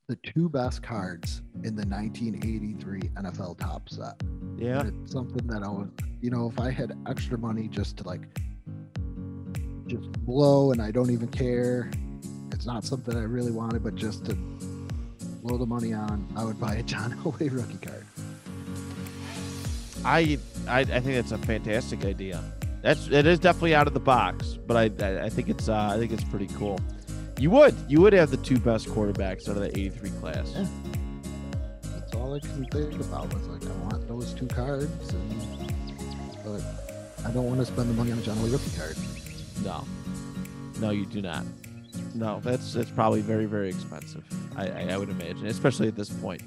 [0.08, 4.20] the two best cards in the 1983 NFL Topps set.
[4.56, 4.84] Yeah.
[4.84, 8.22] It's something that I would, you know, if I had extra money just to like
[9.90, 11.90] just blow and I don't even care,
[12.53, 14.35] it's not something I really wanted, but just to
[15.42, 18.07] blow the money on, I would buy a John Elway rookie card.
[20.05, 22.42] I, I I think that's a fantastic idea.
[22.83, 25.98] That's it is definitely out of the box, but I I, think it's uh, I
[25.98, 26.79] think it's pretty cool.
[27.38, 30.53] You would you would have the two best quarterbacks out of the '83 class.
[30.55, 30.66] Yeah.
[31.83, 35.74] That's all I can think about was like I want those two cards, and
[36.44, 36.62] but
[37.26, 38.96] I don't want to spend the money on a John Elway rookie card.
[39.64, 39.84] No,
[40.80, 41.44] no, you do not.
[42.14, 44.24] No, that's that's probably very very expensive.
[44.56, 46.42] I I, I would imagine, especially at this point.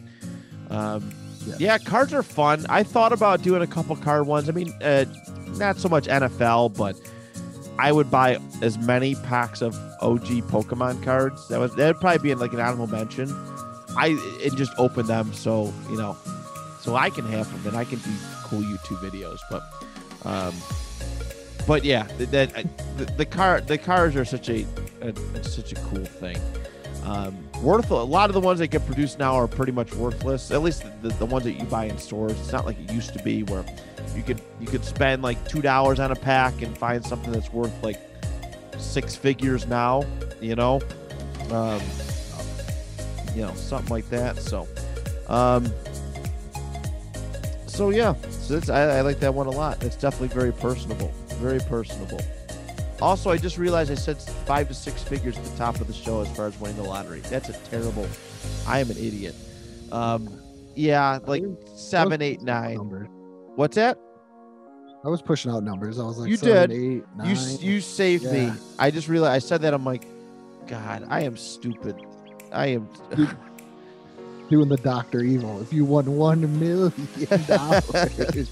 [0.69, 1.12] Um,
[1.45, 1.56] Yeah.
[1.60, 2.65] yeah, cards are fun.
[2.69, 4.47] I thought about doing a couple card ones.
[4.49, 5.06] I mean, uh,
[5.58, 6.95] not so much NFL, but
[7.78, 11.47] I would buy as many packs of OG Pokemon cards.
[11.49, 13.30] That was that'd probably be in like an animal mention.
[13.97, 16.15] I and just open them so you know,
[16.80, 18.10] so I can have them and I can do
[18.43, 19.39] cool YouTube videos.
[19.52, 19.63] But,
[20.26, 20.54] um,
[21.67, 22.54] but yeah, that,
[22.97, 24.65] the, the car the cars are such a,
[25.02, 26.38] a such a cool thing.
[27.06, 30.52] Um, worth a lot of the ones that get produced now are pretty much worthless.
[30.52, 32.32] At least the, the ones that you buy in stores.
[32.39, 33.65] It's not like it used to be where
[34.15, 37.52] you could you could spend like two dollars on a pack and find something that's
[37.52, 37.99] worth like
[38.78, 40.04] six figures now.
[40.41, 40.82] You know,
[41.52, 41.82] um,
[43.36, 44.38] you know something like that.
[44.38, 44.67] So,
[45.28, 45.71] um,
[47.67, 49.84] so yeah, so I, I like that one a lot.
[49.84, 52.22] It's definitely very personable, very personable.
[53.02, 55.93] Also, I just realized I said five to six figures at the top of the
[55.93, 57.19] show as far as winning the lottery.
[57.22, 58.08] That's a terrible.
[58.67, 59.36] I am an idiot.
[59.91, 60.30] Um,
[60.76, 61.43] yeah, like
[61.76, 62.78] seven, eight, nine.
[63.56, 63.98] What's that?
[65.04, 66.00] I was pushing out numbers.
[66.00, 66.80] I was like, You seven, did.
[66.98, 67.28] eight, nine.
[67.30, 68.52] You you saved me.
[68.80, 69.74] I just realized I said that.
[69.74, 70.06] I'm like,
[70.67, 71.96] God, I am stupid.
[72.52, 72.88] I am.
[74.50, 75.62] doing the Doctor Evil.
[75.62, 76.93] If you won one million
[77.48, 78.50] dollars,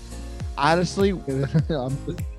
[0.58, 1.12] Honestly,
[1.70, 1.98] I'm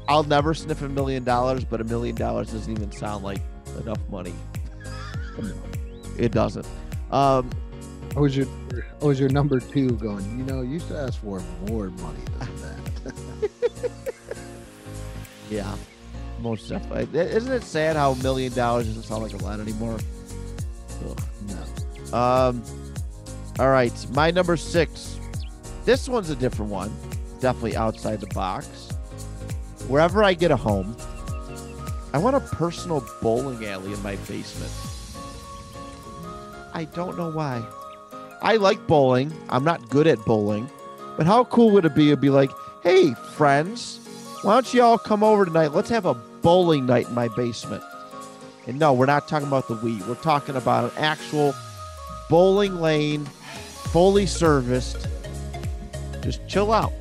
[0.09, 3.41] I'll never sniff a million dollars, but a million dollars doesn't even sound like
[3.81, 4.35] enough money.
[6.19, 6.67] It doesn't.
[7.11, 7.51] Um,
[8.17, 8.47] I was your
[9.01, 12.49] I was your number two going, you know, you should ask for more money than
[12.57, 13.91] that.
[15.51, 15.75] yeah,
[16.41, 17.19] most definitely.
[17.19, 19.99] Isn't it sad how a million dollars doesn't sound like a lot anymore?
[21.09, 21.23] Ugh.
[21.49, 22.17] no.
[22.17, 22.63] Um,
[23.59, 25.19] all right, my number six.
[25.85, 26.95] This one's a different one.
[27.41, 28.82] Definitely outside the box.
[29.93, 30.97] Wherever I get a home,
[32.15, 34.73] I want a personal bowling alley in my basement.
[36.73, 37.63] I don't know why.
[38.41, 39.35] I like bowling.
[39.51, 40.71] I'm not good at bowling,
[41.19, 42.51] but how cool would it be to be like,
[42.83, 44.01] hey, friends,
[44.41, 45.75] why don't you all come over tonight?
[45.75, 47.85] Let's have a bowling night in my basement.
[48.67, 50.09] And no, we're not talking about the Wii.
[50.09, 51.55] We're talking about an actual
[52.31, 53.27] bowling lane,
[53.93, 55.07] fully serviced.
[56.23, 56.95] Just chill out.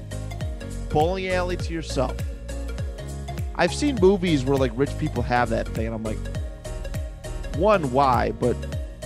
[0.89, 2.17] Bowling alley to yourself.
[3.61, 6.17] I've seen movies where like rich people have that thing, and I'm like,
[7.57, 8.31] one, why?
[8.31, 8.57] But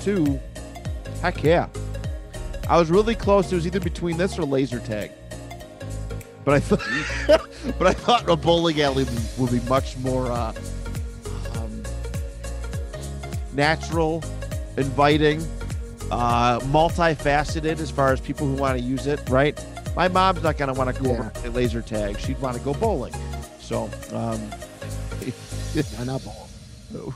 [0.01, 0.39] two,
[1.21, 1.67] heck yeah.
[2.69, 3.51] I was really close.
[3.51, 5.11] It was either between this or laser tag.
[6.45, 9.05] But I thought, but I thought a bowling alley
[9.37, 10.53] would be much more uh,
[11.55, 11.83] um,
[13.51, 14.23] natural,
[14.77, 15.41] inviting,
[16.11, 19.19] uh, multifaceted as far as people who want to use it.
[19.27, 19.61] Right?
[19.97, 21.25] My mom's not gonna want to go over Yeah.
[21.25, 22.17] and play laser tag.
[22.19, 23.13] She'd want to go bowling.
[23.65, 24.39] So, um,
[25.97, 26.47] Why not bowl?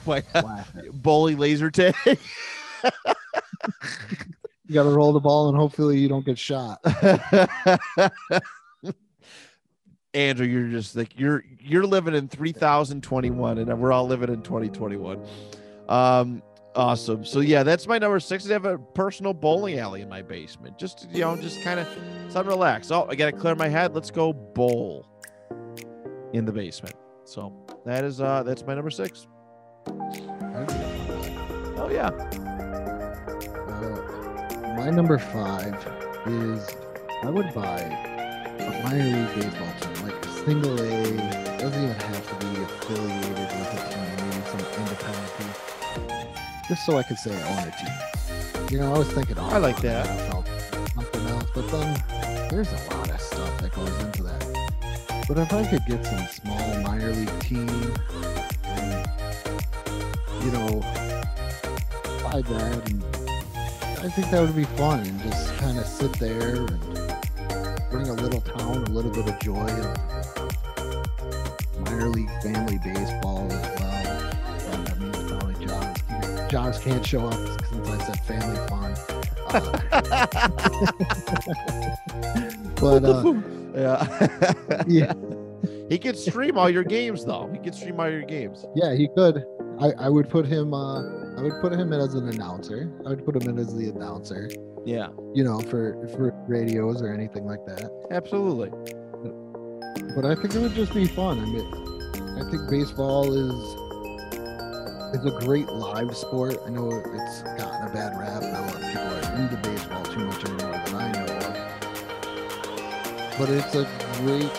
[0.04, 0.66] why Why?
[0.92, 1.96] bowling laser tag?
[4.66, 6.80] You got to roll the ball and hopefully you don't get shot.
[10.14, 15.26] Andrew, you're just like you're you're living in 3021 and we're all living in 2021.
[15.88, 16.44] Um
[16.76, 17.26] awesome.
[17.26, 18.48] So yeah, that's my number 6.
[18.48, 20.78] I have a personal bowling alley in my basement.
[20.78, 21.88] Just you know, just kind of
[22.32, 22.92] something relax.
[22.92, 23.96] Oh, I got to clear my head.
[23.96, 25.08] Let's go bowl
[26.34, 26.96] in the basement.
[27.26, 27.54] So
[27.86, 29.28] that is uh that's my number 6.
[31.78, 32.10] Oh yeah.
[33.68, 35.74] Uh, my number five
[36.28, 36.68] is
[37.24, 41.04] I would buy a minor league baseball team, like a single A.
[41.58, 46.26] Doesn't even have to be affiliated with a team, maybe some independent team.
[46.68, 48.70] Just so I could say I own a team.
[48.70, 50.06] You know, I was thinking, oh, I like that.
[50.94, 52.99] Something else, but then there's a lot
[55.30, 57.70] But if I could get some small minor league team,
[58.64, 59.08] and
[60.44, 60.82] you know,
[62.24, 63.04] buy that and
[64.00, 66.68] I think that would be fun and just kind of sit there and
[67.92, 69.96] bring a little town a little bit of joy of
[71.86, 74.32] minor league family baseball as well.
[74.72, 75.96] And that means probably Jaws.
[76.50, 78.96] Jaws can't show up since I said family fun.
[82.82, 83.34] but uh,
[83.76, 84.56] yeah.
[84.98, 85.14] yeah,
[85.90, 87.50] he could stream all your games though.
[87.54, 88.66] He could stream all your games.
[88.76, 89.44] yeah, he could.
[89.80, 90.74] I, I would put him.
[90.74, 91.02] Uh,
[91.38, 92.92] I would put him in as an announcer.
[93.06, 94.50] I would put him in as the announcer.
[94.86, 97.90] Yeah, You know, for for radios or anything like that.
[98.12, 98.72] absolutely.
[100.16, 101.40] But I think it would just be fun.
[101.40, 101.68] I mean,
[102.40, 103.54] I think baseball is
[105.20, 106.58] is a great live sport.
[106.66, 108.42] I know it's gotten a bad rap.
[108.42, 111.54] Lot of people are into baseball too much anymore than I know of.
[113.38, 113.86] But it's a
[114.22, 114.52] great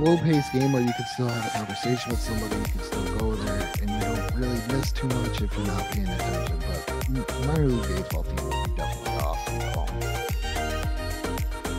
[0.00, 2.56] low-paced game where you can still have a conversation with somebody.
[2.56, 5.84] You can still go there, and you don't really miss too much if you're not
[5.92, 6.58] paying attention.
[6.68, 6.86] But
[7.46, 9.44] minor league baseball team would be definitely awesome.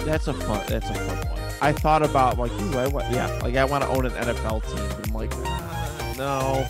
[0.05, 0.63] That's a fun.
[0.67, 1.39] That's a fun one.
[1.61, 4.63] I thought about like, ooh, I want, yeah, like I want to own an NFL
[4.65, 6.67] team, but I'm like, ah, no,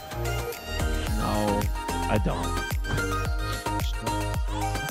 [1.17, 1.61] no,
[2.09, 2.65] I don't.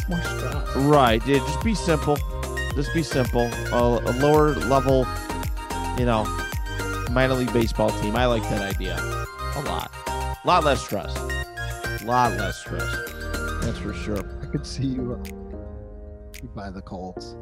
[0.09, 0.77] More stress.
[0.77, 1.41] Right, dude.
[1.43, 2.19] Just be simple.
[2.75, 3.51] Just be simple.
[3.73, 5.07] A, a lower level,
[5.97, 6.27] you know,
[7.15, 8.17] minor league baseball team.
[8.17, 8.97] I like that idea
[9.57, 9.91] a lot.
[10.07, 11.17] A lot less stress.
[11.17, 12.83] A lot less stress.
[13.63, 14.19] That's for sure.
[14.43, 15.29] I could see you, uh,
[16.43, 17.37] you buy the Colts.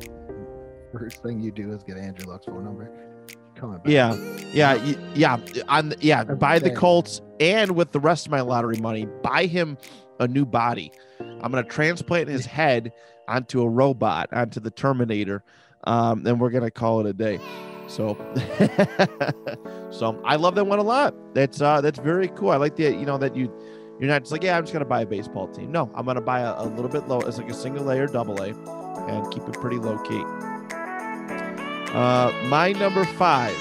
[0.92, 2.90] First thing you do is get Andrew Luck's phone number.
[3.54, 3.86] Coming back.
[3.86, 4.14] Yeah,
[4.52, 5.38] yeah, yeah.
[5.68, 6.70] On yeah, Every buy the.
[6.70, 9.78] Colts and with the rest of my lottery money, buy him
[10.20, 10.92] a new body.
[11.18, 12.92] I'm gonna transplant his head
[13.26, 15.42] onto a robot, onto the Terminator,
[15.84, 17.40] um, and we're gonna call it a day.
[17.92, 18.16] So,
[19.90, 21.14] so I love that one a lot.
[21.34, 22.48] That's uh, that's very cool.
[22.48, 23.52] I like the you know that you
[24.00, 25.70] you're not just like yeah, I'm just gonna buy a baseball team.
[25.70, 27.20] No, I'm gonna buy a, a little bit low.
[27.20, 30.22] It's like a single A or double A, and keep it pretty low key.
[31.92, 33.54] Uh, my number five.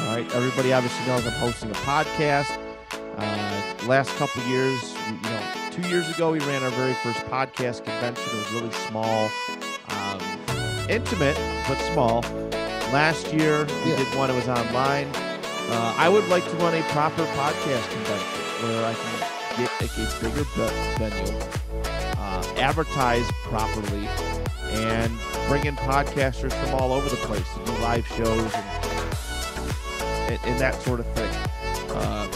[0.00, 2.50] All right, everybody obviously knows I'm hosting a podcast.
[3.16, 7.84] Uh, last couple years, you know, two years ago we ran our very first podcast
[7.84, 8.24] convention.
[8.26, 9.30] It was really small,
[9.90, 10.20] um,
[10.90, 11.36] intimate
[11.68, 12.24] but small.
[12.94, 13.96] Last year we Yeah.
[13.96, 14.30] did one.
[14.30, 15.08] It was online.
[15.16, 19.90] Uh, I would like to run a proper podcast convention where I can get like
[19.98, 20.44] a bigger
[20.98, 21.40] venue,
[22.20, 24.06] uh, advertise properly,
[24.74, 30.38] and bring in podcasters from all over the place to do live shows and, and,
[30.44, 31.30] and that sort of thing.
[31.96, 32.28] Uh,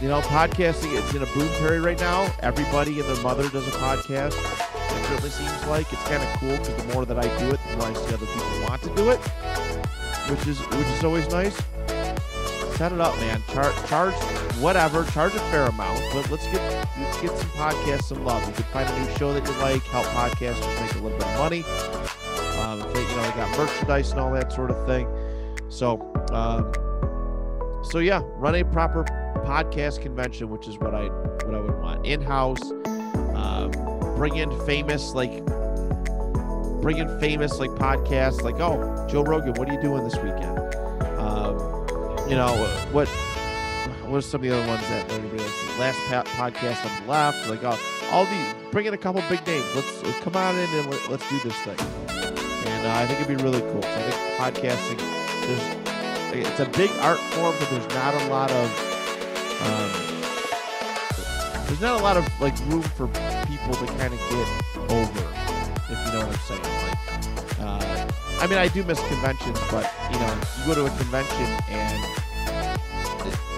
[0.00, 2.26] you know, podcasting it's in a boom period right now.
[2.40, 4.34] Everybody and their mother does a podcast.
[5.18, 7.76] Certainly seems like it's kind of cool because the more that I do it, the
[7.76, 9.18] more I see other people want to do it,
[10.30, 11.56] which is which is always nice.
[12.76, 13.42] Set it up, man.
[13.48, 14.14] Char- charge
[14.60, 18.46] whatever, charge a fair amount, but let's get let's get some podcasts some love.
[18.46, 21.26] You can find a new show that you like, help podcasters make a little bit
[21.26, 21.64] of money.
[22.60, 25.08] Um, they, you know, they got merchandise and all that sort of thing.
[25.68, 26.72] So, um,
[27.90, 29.02] so yeah, run a proper
[29.44, 32.70] podcast convention, which is what I what I would want in house.
[33.34, 33.87] Um,
[34.18, 35.44] bring in famous like
[36.82, 40.58] bring in famous like podcasts, like oh Joe Rogan, what are you doing this weekend?
[41.20, 41.56] Um,
[42.28, 42.52] you know
[42.90, 43.08] what?
[44.08, 45.44] What are some of the other ones that everybody?
[45.78, 47.78] Last pa- podcast on the left, like oh,
[48.10, 48.54] all these.
[48.72, 49.64] Bring in a couple big names.
[49.76, 51.78] Let's, let's come on in and let, let's do this thing.
[52.66, 53.84] And uh, I think it'd be really cool.
[53.84, 54.98] I think podcasting,
[55.46, 58.66] there's it's a big art form, but there's not a lot of
[59.62, 59.90] um,
[61.66, 63.06] there's not a lot of like room for
[63.68, 64.48] people to kind of get
[64.90, 65.20] over,
[65.92, 66.62] if you know what I'm saying.
[66.62, 70.96] Like, uh, I mean, I do miss conventions, but you know, you go to a
[70.96, 72.88] convention and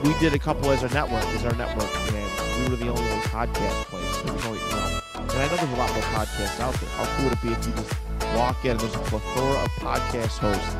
[0.02, 3.02] we did a couple as our network, as our network, and we were the only
[3.02, 4.22] like, podcast place.
[4.22, 6.90] There was only, you know, and I know there's a lot more podcasts out there.
[6.90, 7.94] How cool would it be if you just
[8.34, 10.74] walk in and there's a plethora of podcast hosts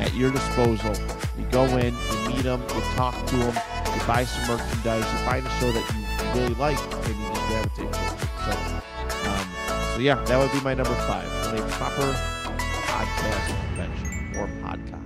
[0.00, 0.94] at your disposal.
[1.38, 3.54] You go in, you meet them, you talk to them,
[3.94, 7.46] you buy some merchandise, you find a show that you really like, and you just
[7.48, 8.15] gravitate it.
[8.46, 8.52] So,
[9.30, 9.48] um,
[9.94, 11.26] so yeah, that would be my number five.
[11.48, 12.12] On a proper
[12.86, 15.02] podcast convention or podcast.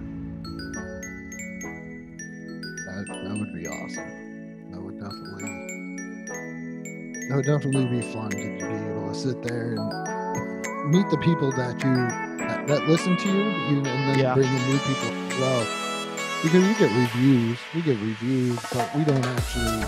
[2.87, 4.71] That, that would be awesome.
[4.73, 5.49] That would definitely
[7.29, 11.51] that would definitely be fun to be able to sit there and meet the people
[11.53, 11.95] that you
[12.47, 14.35] that, that listen to you, you and then Yeah.
[14.35, 15.67] bring in new people as well.
[16.43, 19.85] Because we get reviews, we get reviews, but we don't actually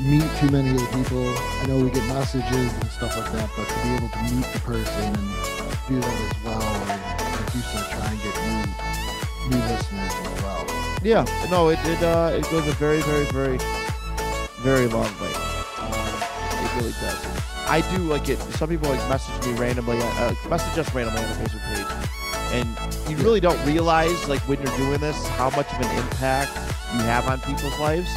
[0.00, 1.26] meet too many of the people.
[1.36, 4.46] I know we get messages and stuff like that, but to be able to meet
[4.52, 5.28] the person and
[5.88, 7.02] do that as well, and
[7.34, 8.88] like you said, try and get new
[9.50, 10.66] new listeners as well.
[11.02, 13.58] Yeah, no, it it uh, it goes a very, very, very,
[14.60, 15.34] very long way.
[15.78, 16.14] Um,
[16.62, 17.26] it really does.
[17.66, 18.38] I do like it.
[18.54, 22.08] Some people like message me randomly, uh, message us randomly on the Facebook page,
[22.52, 26.54] and you really don't realize like when you're doing this how much of an impact
[26.94, 28.08] you have on people's lives.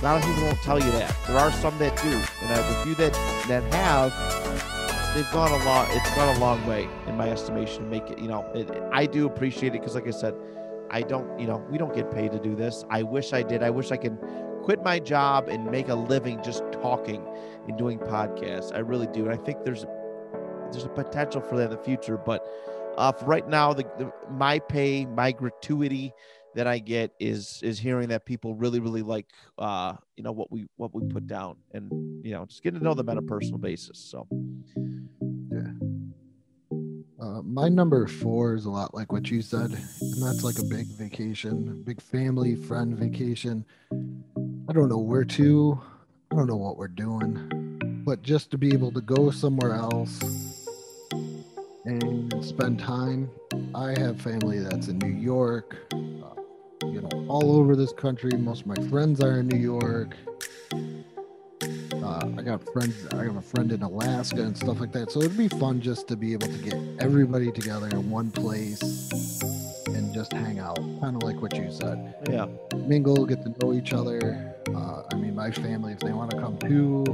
[0.00, 1.12] A lot of people won't tell you that.
[1.26, 3.12] There are some that do, and uh, the few that
[3.48, 5.86] that have, they've gone a long.
[5.90, 7.82] It's gone a long way in my estimation.
[7.82, 10.34] To make it, you know, it, I do appreciate it because, like I said,
[10.88, 12.84] I don't, you know, we don't get paid to do this.
[12.88, 13.64] I wish I did.
[13.64, 14.16] I wish I could
[14.62, 17.26] quit my job and make a living just talking
[17.66, 18.72] and doing podcasts.
[18.72, 19.28] I really do.
[19.28, 19.84] And I think there's
[20.70, 22.16] there's a potential for that in the future.
[22.16, 22.46] But
[22.96, 26.14] uh, right now, the, the my pay, my gratuity
[26.58, 29.26] that I get is is hearing that people really really like
[29.58, 32.84] uh you know what we what we put down and you know just getting to
[32.84, 33.98] know them on a personal basis.
[33.98, 34.26] So
[35.52, 35.70] Yeah.
[37.20, 40.64] Uh, my number four is a lot like what you said, and that's like a
[40.64, 43.64] big vacation, big family friend vacation.
[44.68, 45.80] I don't know where to,
[46.32, 50.20] I don't know what we're doing, but just to be able to go somewhere else
[51.84, 53.30] and spend time.
[53.74, 56.37] I have family that's in New York, uh,
[56.82, 58.30] you know, all over this country.
[58.32, 60.16] Most of my friends are in New York.
[62.08, 63.06] Uh, I got friends.
[63.12, 65.10] I have a friend in Alaska and stuff like that.
[65.10, 69.42] So it'd be fun just to be able to get everybody together in one place
[69.88, 72.14] and just hang out, kind of like what you said.
[72.30, 74.54] yeah, Mingle, get to know each other.
[74.74, 77.04] Uh, I mean, my family, if they want to come too,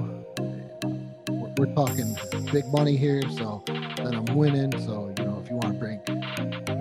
[1.28, 2.16] we're, we're talking
[2.52, 3.22] big money here.
[3.36, 4.72] So then I'm winning.
[4.80, 6.00] So you know, if you want to bring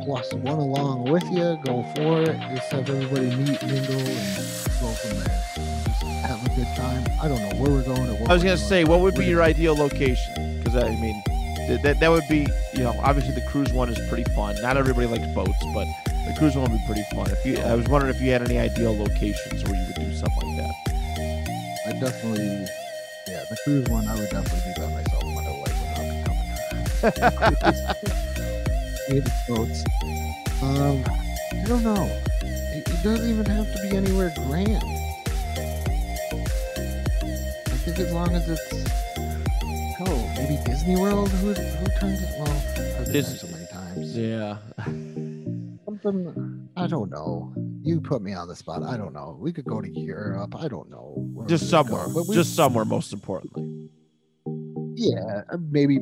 [0.03, 2.37] plus one along with you, go for it.
[2.53, 4.35] Just have everybody meet, mingle, and
[4.81, 5.41] go from there.
[5.55, 7.03] Just have a good time.
[7.21, 9.25] I don't know where we're going or what I was gonna say what would be
[9.25, 11.23] your ideal location because I mean
[11.67, 14.61] th- that that would be you know obviously the cruise one is pretty fun.
[14.61, 15.87] Not everybody likes boats, but
[16.27, 17.31] the cruise one would be pretty fun.
[17.31, 20.13] If you, I was wondering if you had any ideal locations where you would do
[20.13, 20.73] something like that.
[21.85, 22.67] I definitely,
[23.27, 25.23] yeah, the cruise one, I would definitely be by myself.
[25.23, 28.17] My wife be coming.
[29.09, 29.83] Maybe boats.
[30.61, 31.03] Um,
[31.51, 32.05] I don't know.
[32.41, 34.83] It, it doesn't even have to be anywhere grand.
[37.67, 38.73] I think as long as it's,
[40.01, 41.29] oh, maybe Disney World.
[41.29, 42.29] Who who turns it?
[42.39, 42.47] Well,
[42.99, 44.17] I've been there so many times.
[44.17, 44.57] Yeah,
[45.85, 47.53] Something I don't know.
[47.83, 48.83] You put me on the spot.
[48.83, 49.37] I don't know.
[49.39, 50.55] We could go to Europe.
[50.55, 51.43] I don't know.
[51.47, 52.85] just somewhere, go, we- just somewhere.
[52.85, 53.89] Most importantly,
[54.95, 55.99] Yeah, maybe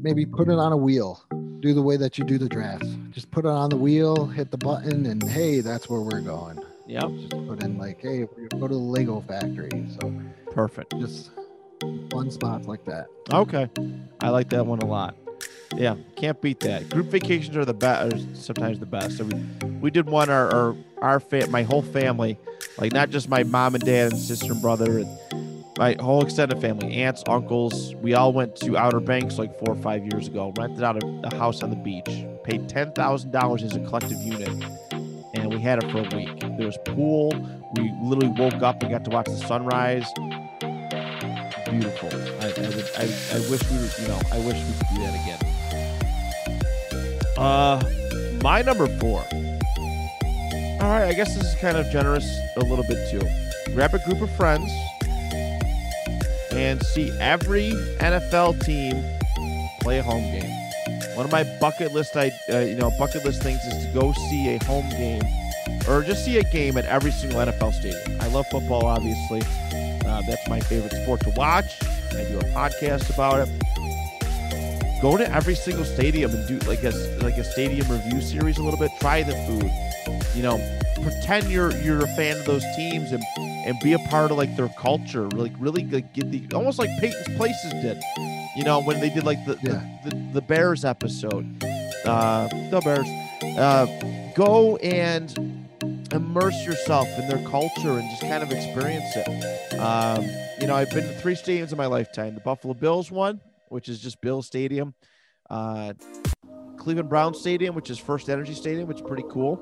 [0.00, 1.20] maybe put it on a wheel.
[1.60, 2.84] Do the way that you do the draft.
[3.10, 6.58] Just put it on the wheel, hit the button, and hey, that's where we're going.
[6.86, 9.70] yep, Just put in like, hey, we're gonna go to the Lego factory.
[10.00, 10.12] So
[10.52, 10.94] perfect.
[11.00, 11.30] just
[12.10, 13.06] fun spots like that.
[13.32, 13.68] Okay,
[14.20, 15.16] I like that one a lot.
[15.76, 16.88] Yeah, can't beat that.
[16.90, 19.18] Group vacations are the best, are sometimes the best.
[19.18, 22.38] So mean, we did one our our, our fa- my whole family,
[22.78, 26.60] like not just my mom and dad and sister and brother and my whole extended
[26.60, 27.94] family, aunts, uncles.
[27.96, 30.52] We all went to Outer Banks like four or five years ago.
[30.58, 32.26] Rented out a, a house on the beach.
[32.42, 34.50] Paid ten thousand dollars as a collective unit,
[35.34, 36.40] and we had it for a week.
[36.40, 37.30] There was pool.
[37.74, 40.06] We literally woke up and got to watch the sunrise
[41.70, 42.08] beautiful.
[42.40, 43.04] I, I, would, I,
[43.34, 45.38] I wish we were, you know, I wish we could do that again.
[47.36, 47.78] Uh,
[48.42, 49.24] my number four.
[50.80, 52.26] All right, I guess this is kind of generous
[52.56, 53.20] a little bit too.
[53.74, 54.70] Grab a group of friends
[56.58, 59.04] and see every NFL team
[59.80, 60.50] play a home game.
[61.14, 64.12] One of my bucket list, I, uh, you know, bucket list things is to go
[64.12, 65.22] see a home game
[65.88, 68.20] or just see a game at every single NFL stadium.
[68.20, 69.42] I love football, obviously.
[70.04, 71.80] Uh, that's my favorite sport to watch.
[72.10, 75.00] I do a podcast about it.
[75.00, 76.90] Go to every single stadium and do like a
[77.22, 78.90] like a stadium review series a little bit.
[78.98, 79.70] Try the food.
[80.34, 80.56] You know,
[81.02, 84.54] pretend you're you're a fan of those teams and and be a part of like
[84.56, 85.28] their culture.
[85.28, 88.00] Like really like, get the almost like Peyton's Places did.
[88.56, 89.82] You know when they did like the Yeah.
[90.04, 91.46] the, the, the Bears episode.
[92.04, 93.08] Uh, the Bears.
[93.58, 95.36] Uh, go and
[96.12, 99.74] immerse yourself in their culture and just kind of experience it.
[99.78, 100.24] Um,
[100.60, 103.88] you know, I've been to three stadiums in my lifetime: the Buffalo Bills one, which
[103.88, 104.94] is just Bills Stadium,
[105.50, 105.92] uh,
[106.78, 109.56] Cleveland Browns Stadium, which is FirstEnergy Stadium, which is pretty cool,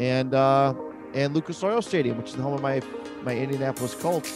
[0.00, 0.74] and uh,
[1.14, 2.82] and Lucas Oil Stadium, which is the home of my
[3.22, 4.30] my Indianapolis Colts.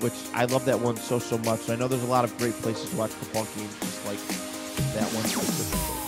[0.00, 1.70] Which I love that one so so much.
[1.70, 4.18] I know there's a lot of great places to watch football games, just like
[4.94, 6.00] that one specifically.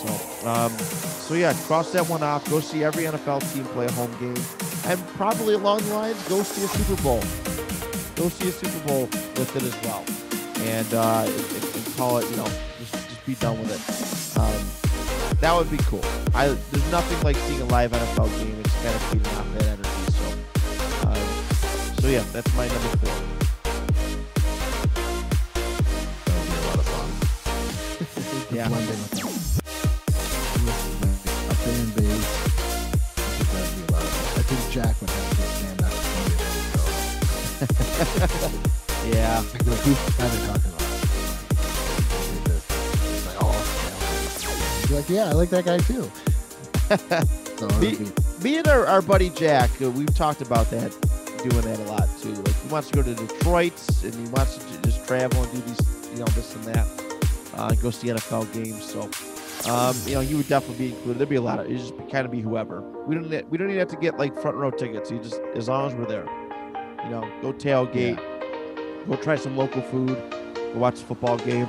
[0.00, 2.48] So, um, so yeah, cross that one off.
[2.48, 4.42] Go see every NFL team play a home game,
[4.86, 7.20] and probably along the lines, go see a Super Bowl.
[8.14, 9.02] Go see a Super Bowl
[9.36, 10.04] with it as well,
[10.68, 12.48] and uh, and, and- call it, you know,
[12.78, 14.40] just just be done with it.
[14.40, 14.73] Um,
[15.44, 16.00] that would be cool.
[16.34, 18.58] I there's nothing like seeing a live NFL game.
[18.60, 19.90] It's kind of feeding off that energy.
[20.16, 20.24] So,
[21.06, 21.20] um,
[22.00, 23.12] so yeah, that's my number four.
[26.24, 27.08] That would be a lot of fun.
[28.56, 28.68] Yeah.
[28.68, 29.60] Blending with base.
[31.50, 31.92] I think
[33.52, 34.40] that'd be a lot of fun.
[34.40, 35.92] I think Jack would have to stand up.
[39.14, 39.44] yeah.
[39.68, 40.73] Like, who's guy they're talking
[44.94, 46.10] like, yeah, I like that guy too.
[47.58, 47.98] so Me-
[48.42, 50.90] Me and our, our buddy Jack, uh, we've talked about that,
[51.48, 52.32] doing that a lot too.
[52.32, 53.72] Like he wants to go to Detroit
[54.04, 56.86] and he wants to j- just travel and do these, you know, this and that,
[57.56, 58.84] uh, and go see NFL games.
[58.84, 59.02] So,
[59.70, 61.18] um, you know, he would definitely be included.
[61.18, 62.80] There'd be a lot of, it just kind of be whoever.
[63.06, 65.10] We don't, we don't even have to get like front row tickets.
[65.10, 66.26] You just, as long as we're there,
[67.04, 68.18] you know, go tailgate,
[69.08, 70.16] go try some local food,
[70.54, 71.68] go watch the football game,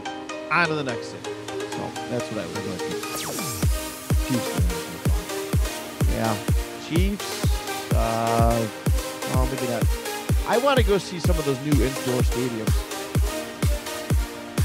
[0.52, 1.35] on to the next thing.
[1.76, 2.80] So that's what I would like.
[4.28, 6.14] Chiefs fans are fun.
[6.16, 6.36] Yeah,
[6.88, 7.94] Chiefs.
[7.94, 8.68] Uh,
[9.34, 9.84] well, maybe not.
[10.48, 12.96] I want to go see some of those new indoor stadiums.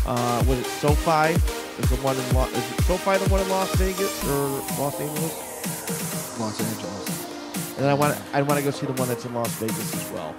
[0.06, 1.34] Uh, was it SoFi?
[1.82, 4.48] Is the one in is it SoFi the one in Las Vegas or
[4.78, 6.38] Los Angeles?
[6.38, 7.76] Los Angeles.
[7.76, 9.94] And then I want I want to go see the one that's in Las Vegas
[9.94, 10.34] as well.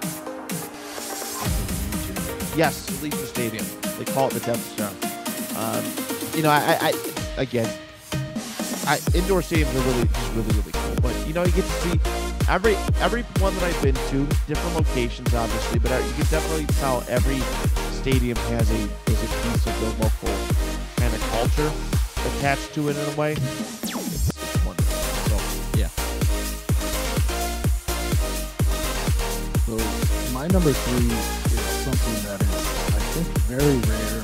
[2.56, 3.66] Yes, Allegiant Stadium.
[3.98, 4.92] They call it the Death Star.
[5.56, 7.68] Um, you know, I, I, again,
[8.86, 10.96] I, indoor stadiums are really, really, really cool.
[11.02, 12.00] But you know, you get to see
[12.48, 16.66] every every one that I've been to, different locations, obviously, but uh, you can definitely
[16.76, 17.40] tell every
[17.92, 20.34] stadium has a is a piece of the local
[20.96, 21.70] kind of culture
[22.36, 23.32] attached to it in a way.
[23.32, 23.94] It's,
[24.64, 25.78] wonderful.
[25.78, 25.88] Yeah,
[29.66, 29.76] So
[30.32, 34.21] my number three is something that is, I think, very rare.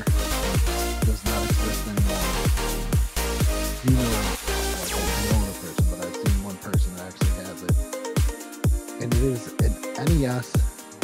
[10.28, 10.52] NES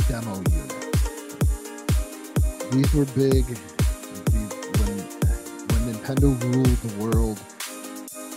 [0.07, 0.71] demo unit.
[2.73, 3.47] These were big
[4.77, 4.99] when
[5.71, 7.41] when Nintendo ruled the world,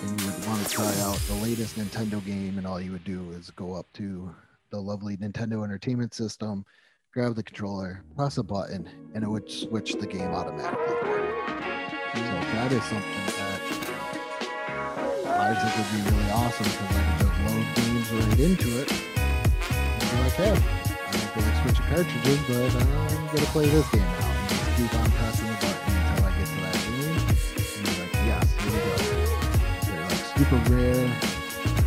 [0.02, 3.04] and you would want to try out the latest Nintendo game, and all you would
[3.04, 4.34] do is go up to
[4.70, 6.66] the lovely Nintendo Entertainment System,
[7.12, 10.96] grab the controller, press a button, and it would switch the game automatically.
[12.14, 12.22] So
[12.56, 13.62] that is something that
[15.26, 18.90] I think would be really awesome because I could just load games right into it
[20.00, 20.77] and be like, hey,
[21.08, 24.32] I don't feel like switching cartridges, but uh, I'm gonna play this game now.
[24.32, 27.18] And just keep on pressing the button until I get to that game.
[27.76, 28.96] And you're like, yes, here we go.
[29.86, 31.06] They're like super rare.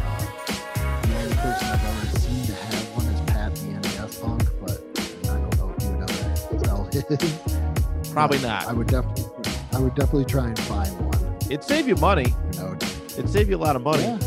[0.01, 4.45] Uh, the only person I've ever seen to have one is Pat the NES Punk,
[4.61, 4.77] but
[5.25, 8.13] I don't know if he would ever sell his.
[8.13, 8.67] probably not.
[8.67, 9.25] I would definitely,
[9.73, 11.37] I would definitely try and find one.
[11.51, 12.35] It'd save you money.
[12.53, 12.77] You know,
[13.19, 14.03] It'd save you a lot of money.
[14.05, 14.19] yeah,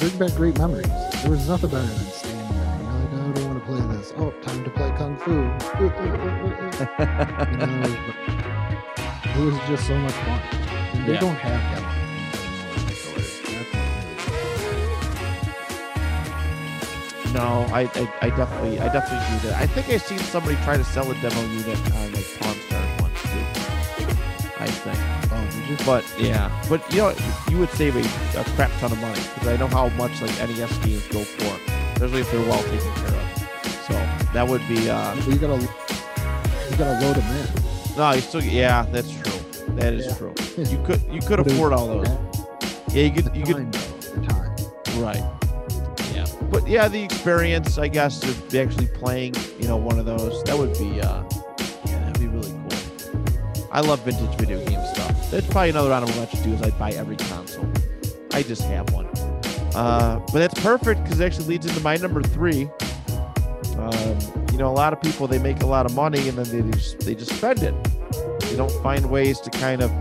[0.00, 0.86] and bring back great memories.
[1.22, 2.78] There was nothing better than standing there.
[2.78, 4.12] You're like, oh, I don't want to play this.
[4.16, 5.30] Oh, time to play Kung Fu.
[5.32, 5.48] you know,
[7.50, 7.94] it, was,
[9.24, 10.40] it was just so much fun.
[10.92, 11.20] And they Yeah.
[11.20, 13.40] don't have demo anymore in the stores.
[13.42, 13.84] That's what
[17.24, 19.60] really No, I, I, I definitely, I definitely do that.
[19.60, 22.56] I think I've seen somebody try to sell a demo unit on like Pawn
[25.84, 27.14] But yeah, but you know,
[27.50, 28.00] you would save a,
[28.40, 31.60] a crap ton of money because I know how much like NES games go for,
[31.94, 33.48] especially if they're well taken care of.
[33.86, 33.92] So
[34.32, 37.96] that would be, uh, you gotta, you gotta load them in.
[37.96, 39.32] no, you still, yeah, that's true.
[39.76, 40.14] That is Yeah.
[40.16, 40.34] true.
[40.56, 42.08] You could, you could afford all those.
[42.92, 44.56] Yeah, you could, you could though, the time.
[45.02, 45.24] Right.
[46.14, 46.26] Yeah.
[46.50, 50.56] But yeah, the experience, I guess, of actually playing, you know, one of those, that
[50.58, 51.22] would be, uh,
[51.86, 53.68] yeah, that'd be really cool.
[53.70, 54.97] I love vintage video game stuff.
[55.30, 57.68] That's probably another honorable mention too, is I'd buy every console.
[58.32, 59.06] I just have one.
[59.74, 62.68] Uh, but that's perfect because it actually leads into my number three.
[63.76, 64.18] Um,
[64.50, 66.70] you know, a lot of people they make a lot of money and then they
[66.76, 67.74] just they just spend it.
[68.40, 69.92] They don't find ways to kind of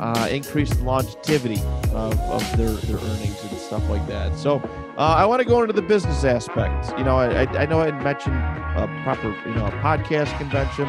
[0.00, 1.60] uh, increase the longevity
[1.92, 4.36] of, of their, their earnings and stuff like that.
[4.36, 4.62] So
[4.96, 6.96] uh, I want to go into the business aspect.
[6.96, 10.36] You know, I, I, I know I had mentioned a proper, you know, a podcast
[10.38, 10.86] convention.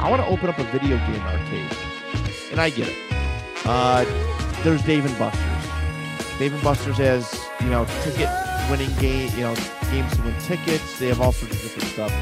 [0.00, 1.76] I want to open up a video game arcade,
[2.58, 2.96] and I get it.
[3.64, 4.04] Uh,
[4.64, 6.38] there's Dave and Buster's.
[6.38, 8.28] Dave and Buster's has, you know, ticket
[8.68, 9.54] winning game, you know,
[9.92, 10.98] games to win tickets.
[10.98, 12.12] They have all sorts of different stuff.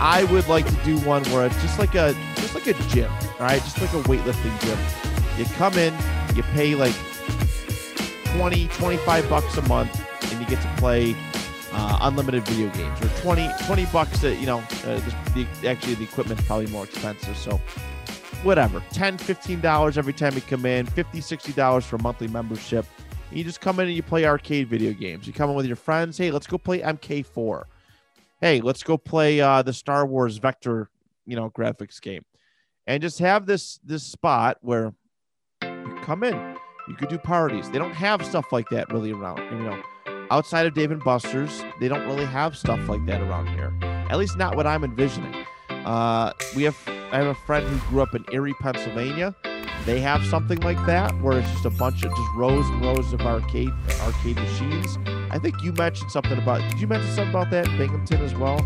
[0.00, 3.10] I would like to do one where it's just like a just like a gym,
[3.10, 4.78] all right, just like a weightlifting gym.
[5.38, 5.94] You come in,
[6.34, 6.94] you pay like
[8.36, 11.14] 20, 25 bucks a month, and you get to play
[11.72, 14.18] uh, unlimited video games, or 20, 20 bucks.
[14.20, 15.00] That you know, uh,
[15.34, 16.06] the, the, actually the
[16.46, 17.60] probably more expensive, so
[18.42, 18.82] whatever.
[18.92, 22.86] 10 15 dollars every time you come in 50 60 dollars for a monthly membership.
[23.30, 25.26] You just come in and you play arcade video games.
[25.26, 27.64] You come in with your friends hey let's go play mk4
[28.40, 30.90] hey let's go play uh, the star wars vector
[31.26, 32.24] you know graphics game.
[32.86, 34.94] And just have this this spot where
[35.62, 36.56] you come in.
[36.88, 37.70] You could do parties.
[37.70, 39.82] They don't have stuff like that really around you know
[40.30, 43.72] outside of Dave and Buster's, they don't really have stuff like that around here.
[44.10, 45.34] At least not what I'm envisioning.
[45.84, 46.76] Uh, we have
[47.12, 49.34] I have a friend who grew up in Erie, Pennsylvania.
[49.86, 53.12] They have something like that where it's just a bunch of just rows and rows
[53.12, 53.72] of arcade
[54.02, 54.98] arcade machines.
[55.30, 56.60] I think you mentioned something about.
[56.70, 58.60] Did you mention something about that in Binghamton as well?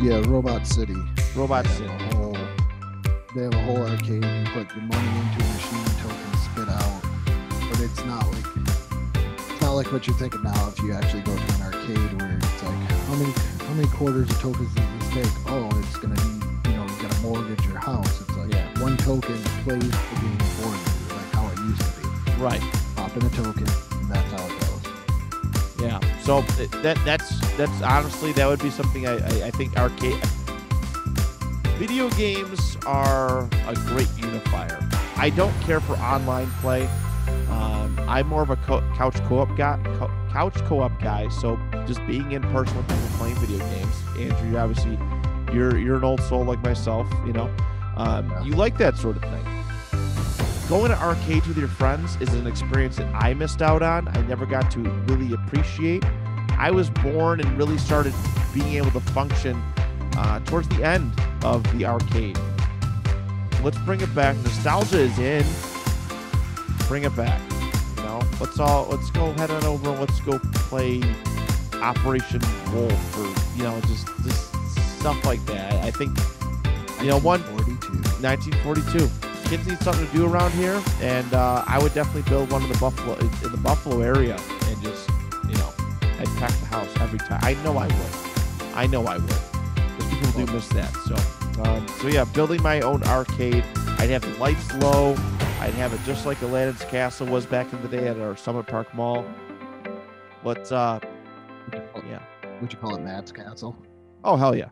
[0.00, 0.94] Yeah, Robot City.
[1.34, 1.88] Robot They City.
[2.14, 2.36] whole,
[3.34, 4.24] they have a whole arcade.
[4.24, 7.02] You put your money into a machine, tokens spit out.
[7.70, 8.46] But it's not like
[9.50, 10.68] it's not like what you're thinking now.
[10.68, 13.32] If you actually go to an arcade where it's like how many
[13.66, 14.72] how many quarters of tokens
[15.22, 15.32] does?
[15.46, 18.20] Oh, it's gonna be you know you gotta mortgage your house.
[18.20, 18.82] It's like Yeah.
[18.82, 22.32] one token plays the game for you, like how it used to be.
[22.42, 22.62] Right.
[22.96, 23.66] Pop in a token,
[24.00, 24.82] and that's how it goes.
[25.80, 26.00] Yeah.
[26.22, 26.42] So
[26.82, 30.20] that that's that's honestly that would be something I I, I think arcade
[31.78, 34.78] video games are a great unifier.
[35.16, 36.88] I don't care for online play.
[37.50, 39.78] Um, I'm more of a co- couch co-op guy.
[39.98, 41.28] Co- couch co-op guy.
[41.28, 43.94] So just being in person with people playing video games.
[44.18, 44.98] Andrew, you obviously,
[45.52, 47.06] you're you're an old soul like myself.
[47.26, 47.50] You know,
[47.96, 48.42] um, Yeah.
[48.44, 49.44] you like that sort of thing.
[50.68, 54.08] Going to arcades with your friends is an experience that I missed out on.
[54.08, 56.04] I never got to really appreciate.
[56.58, 58.12] I was born and really started
[58.52, 59.62] being able to function
[60.16, 61.12] uh, towards the end
[61.44, 62.36] of the arcade.
[63.62, 64.34] Let's bring it back.
[64.38, 65.44] Nostalgia is in.
[66.88, 67.40] Bring it back.
[67.96, 71.00] You know, let's all let's go head on over and let's go play
[71.82, 72.40] Operation
[72.72, 75.72] Wolf or you know just just stuff like that.
[75.84, 76.16] I, think
[77.00, 79.10] you know one 1942.
[79.48, 82.68] Kids need something to do around here, and uh, I would definitely build one in
[82.68, 85.08] the Buffalo in the Buffalo area, and just
[85.48, 85.72] you know,
[86.18, 87.40] I'd pack the house every time.
[87.42, 88.74] I know I would.
[88.74, 89.26] I know I would.
[89.26, 90.92] Because people do miss that.
[91.06, 93.64] So, um, so yeah, building my own arcade.
[93.98, 95.12] I'd have the lights low.
[95.60, 98.66] I'd have it just like Aladdin's Castle was back in the day at our Summit
[98.66, 99.24] Park Mall.
[100.42, 101.00] But uh.
[102.60, 103.76] Would you call it Matt's Castle?
[104.24, 104.68] Oh hell yeah.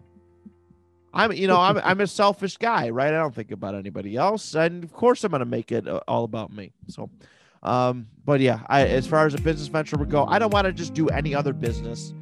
[1.13, 3.09] I'm you know I'm I'm a selfish guy, right?
[3.09, 6.25] I don't think about anybody else, and of course I'm gonna make it uh, all
[6.25, 6.73] about me.
[6.89, 7.11] So,
[7.63, 10.67] um, but yeah, I as far as a business venture would go, I don't want
[10.67, 12.13] to just do any other business.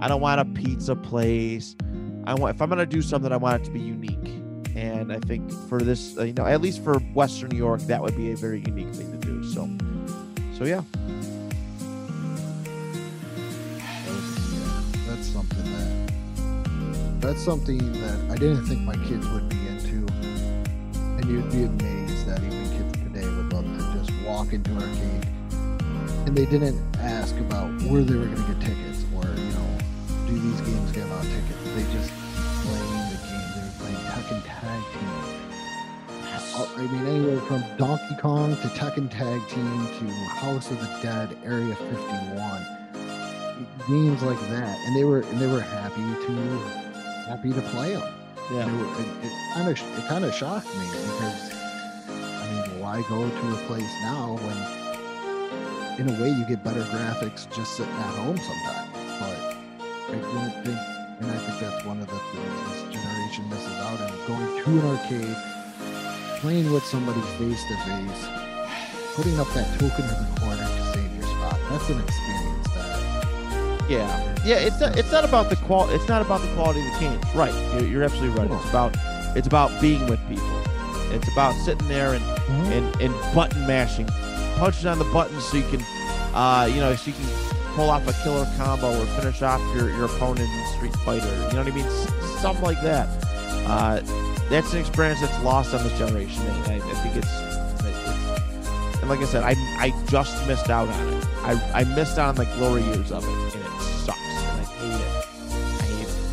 [0.00, 1.76] I don't want a pizza place.
[2.24, 4.42] I want if I'm gonna do something, I want it to be unique.
[4.74, 8.02] And I think for this, uh, you know, at least for Western New York, that
[8.02, 9.44] would be a very unique thing to do.
[9.44, 9.68] So,
[10.56, 10.82] so yeah,
[15.52, 21.50] something that that's something that I didn't think my kids would be into, and you'd
[21.50, 25.26] be amazed that even kids today would love to just walk into an arcade,
[26.26, 29.78] and they didn't ask about where they were going to get tickets or you know,
[30.26, 31.62] do these games give out tickets?
[31.74, 32.12] They just
[32.64, 33.48] playing the game.
[33.54, 35.42] They were playing Tekken Tag Team.
[36.54, 40.98] Uh, I mean, anywhere from Donkey Kong to Tekken Tag Team to House of the
[41.02, 42.81] Dead, Area 51
[43.88, 46.32] games like that, and they were and they were happy to
[47.26, 48.14] happy to play them.
[48.52, 51.52] yeah, It kind of it kind of shocked me because
[52.08, 54.58] I mean, why go to a place now when,
[56.00, 58.90] in a way, you get better graphics just sitting at home sometimes.
[59.20, 59.38] But
[60.10, 60.78] I don't think,
[61.20, 64.70] and I think that's one of the things this generation misses out on: going to
[64.70, 68.28] an arcade, playing with somebody face to face,
[69.14, 71.58] putting up that token in the corner to save your spot.
[71.70, 72.61] That's an experience
[73.92, 74.56] Yeah, yeah.
[74.56, 75.90] It's not, it's not about the qual.
[75.90, 77.24] It's not about the quality of the games.
[77.34, 77.52] Right.
[77.74, 78.50] You're, you're absolutely right.
[78.50, 78.96] It's about
[79.36, 80.48] it's about being with people.
[81.10, 82.24] It's about sitting there and
[82.72, 84.06] and, and button mashing,
[84.56, 85.84] punching on the buttons so you can,
[86.34, 87.28] uh, you know, so you can
[87.74, 91.26] pull off a killer combo or finish off your, your opponent in Street Fighter.
[91.26, 91.84] You know what I mean?
[91.84, 93.08] S- Something like that.
[93.66, 94.00] Uh,
[94.48, 97.28] that's an experience that's lost on this generation, and I, I think it's,
[97.84, 99.00] it's.
[99.00, 101.26] And like I said, I I just missed out on it.
[101.44, 103.61] I, I missed out on the glory years of it, and it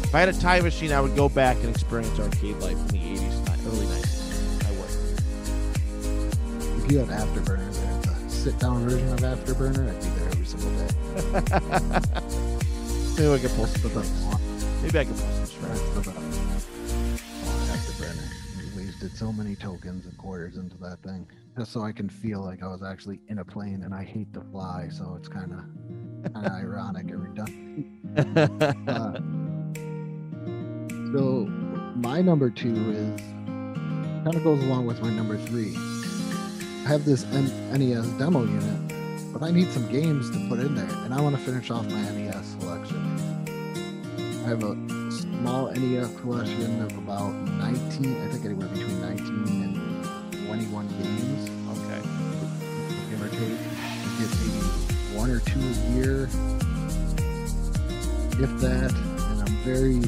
[0.10, 2.88] If I had a time machine, I would go back and experience arcade life in
[2.88, 4.66] the 80s, early 90s.
[4.66, 4.90] I would.
[6.84, 10.72] if you had Afterburner, there, the sit-down version of Afterburner, I'd be there every single
[10.72, 10.88] day.
[13.22, 14.26] Maybe I can pull some strings.
[14.82, 15.80] Maybe I can pull some strings.
[15.80, 16.28] That's the best.
[17.70, 18.28] Afterburner.
[18.58, 22.42] We wasted so many tokens and quarters into that thing just so I can feel
[22.42, 25.54] like I was actually in a plane, and I hate to fly, so it's kind
[25.54, 25.64] of
[26.36, 27.56] ironic every time.
[28.88, 29.20] Uh,
[31.12, 31.46] so
[31.96, 33.22] my number two is
[34.24, 35.76] kind of goes along with my number three.
[36.86, 40.90] I have this NES demo unit, but I need some games to put in there,
[41.06, 42.98] and I want to finish off my NES selection.
[44.46, 44.76] I have a
[45.12, 49.28] small NES collection of about 19, I think anywhere between 19
[49.64, 52.02] and 21 games, okay.
[53.10, 53.60] give or take.
[53.60, 56.24] I get maybe one or two a year,
[58.42, 58.94] if that.
[58.94, 60.02] And I'm very,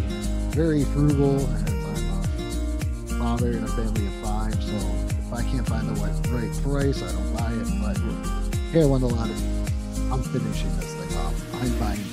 [0.52, 4.54] very frugal as I'm a father in a family of five.
[4.62, 7.68] So if I can't find the right, right price, I don't buy it.
[7.82, 7.98] But
[8.72, 9.36] hey, I won the lottery.
[10.12, 11.34] I'm finishing this thing off.
[11.62, 12.04] I'm buying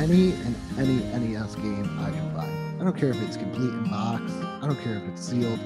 [0.00, 0.96] any and any
[1.28, 2.80] NES game I can find.
[2.80, 4.32] I don't care if it's complete in box.
[4.60, 5.60] I don't care if it's sealed.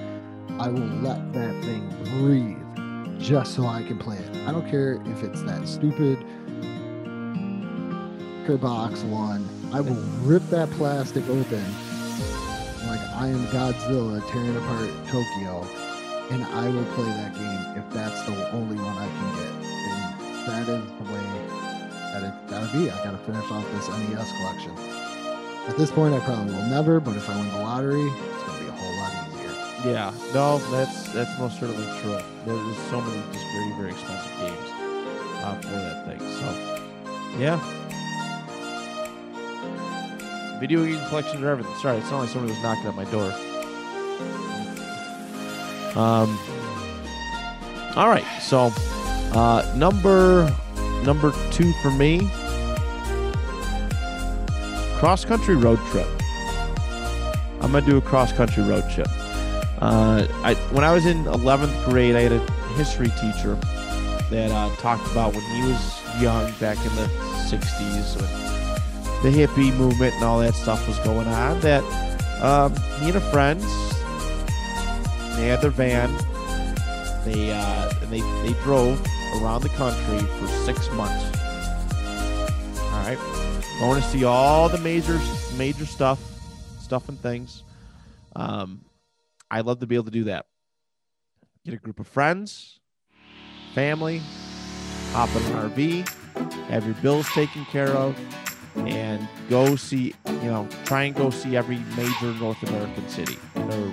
[0.59, 4.35] I will let that thing breathe just so I can play it.
[4.47, 6.23] I don't care if it's that stupid
[8.57, 9.47] box one.
[9.71, 11.63] I will rip that plastic open
[12.87, 15.61] like I am Godzilla tearing apart Tokyo,
[16.31, 19.53] and I will play that game if that's the only one I can get.
[19.89, 21.69] And that is the way
[22.13, 22.89] that it's gotta be.
[22.89, 24.73] I gotta finish off this NES collection.
[25.67, 28.59] At this point, I probably will never, but if I win the lottery, it's gonna
[28.59, 29.91] be a whole lot easier.
[29.91, 32.17] Yeah, no, that's that's most certainly true.
[32.45, 34.69] There's so many just very very expensive games
[35.43, 36.19] uh, for that thing.
[36.39, 37.59] So, yeah.
[40.59, 41.73] Video game collections are everything.
[41.75, 43.31] Sorry, it's not like somebody was knocking at my door.
[45.95, 46.37] Um.
[47.95, 48.71] All right, so
[49.33, 50.53] uh, number
[51.03, 52.29] number two for me,
[54.99, 56.07] cross country road trip.
[57.61, 59.07] I'm gonna do a cross country road trip.
[59.79, 62.39] Uh, I when I was in 11th grade, I had a
[62.73, 63.55] history teacher
[64.29, 67.07] that uh, talked about when he was young back in the
[67.49, 68.48] 60s when
[69.23, 71.59] the hippie movement and all that stuff was going on.
[71.61, 71.83] That
[72.41, 73.61] um, he and a friend
[75.39, 76.13] they had their van.
[77.23, 79.01] They uh, and they they drove
[79.35, 81.23] around the country for six months.
[82.81, 83.17] All right,
[83.79, 85.17] going to see all the major
[85.55, 86.19] major stuff,
[86.81, 87.63] stuff and things.
[88.35, 88.83] Um,
[89.49, 90.45] I love to be able to do that.
[91.63, 92.79] Get a group of friends,
[93.73, 94.21] family,
[95.11, 96.09] hop in an RV,
[96.67, 98.17] have your bills taken care of,
[98.87, 103.91] and go see, you know, try and go see every major North American city or,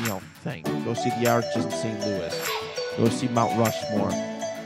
[0.00, 0.62] you know, thing.
[0.84, 2.00] Go see the Arches in St.
[2.00, 2.50] Louis.
[2.96, 4.10] Go see Mount Rushmore.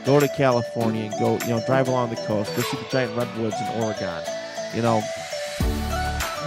[0.05, 2.55] Go to California and go, you know, drive along the coast.
[2.55, 4.23] Go see the giant redwoods in Oregon.
[4.75, 5.01] You know,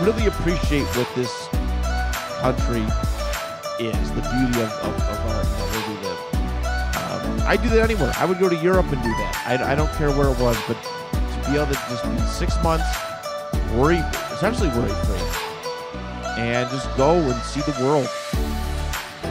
[0.00, 1.48] really appreciate what this
[2.40, 2.82] country
[3.80, 6.36] is, the beauty of, of, of our, you know, where we live.
[6.96, 8.12] Um, I do that anywhere.
[8.16, 9.42] I would go to Europe and do that.
[9.46, 12.62] I, I don't care where it was, but to be able to just be six
[12.62, 12.84] months,
[13.74, 13.98] worry,
[14.32, 15.46] essentially worry free,
[16.38, 18.08] and just go and see the world.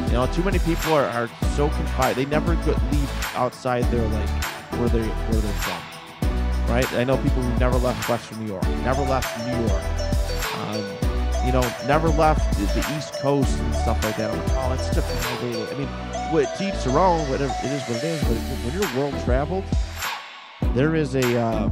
[0.08, 2.16] You know, too many people are, are so confined.
[2.16, 4.30] They never leave outside their like
[4.74, 5.82] where they where they're from.
[6.70, 6.92] Right?
[6.94, 9.84] I know people who never left Western New York, never left New York.
[10.56, 11.06] Um,
[11.46, 14.32] you know, never left the, East Coast and stuff like that.
[14.32, 15.88] I'm like, oh, that's such a bad I mean,
[16.34, 17.30] what to each their own.
[17.30, 18.24] Whatever it is, what it is.
[18.24, 19.64] But when you're world traveled,
[20.74, 21.70] there is a, uh,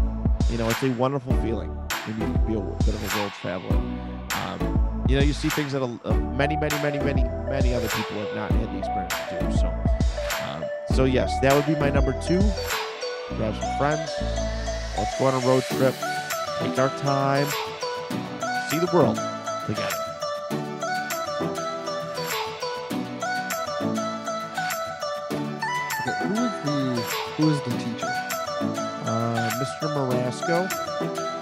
[0.52, 1.76] you know, it's a wonderful feeling
[2.06, 3.78] when you can be a bit of a world traveler.
[3.78, 7.88] Um, you know, you see things that a, a many, many, many, many, many other
[7.90, 9.58] people have not had the experience to do.
[9.58, 9.68] So,
[10.46, 10.64] um,
[10.96, 12.40] so yes, that would be my number two.
[13.38, 14.12] Grab some friends.
[14.98, 15.96] Let's go on a road trip.
[16.60, 17.48] Take our time.
[18.70, 19.18] See the world
[19.66, 19.90] together.
[26.02, 27.02] Okay, who is the
[27.38, 28.14] who is the teacher?
[29.06, 29.88] Uh, Mr.
[29.96, 31.33] Marasco.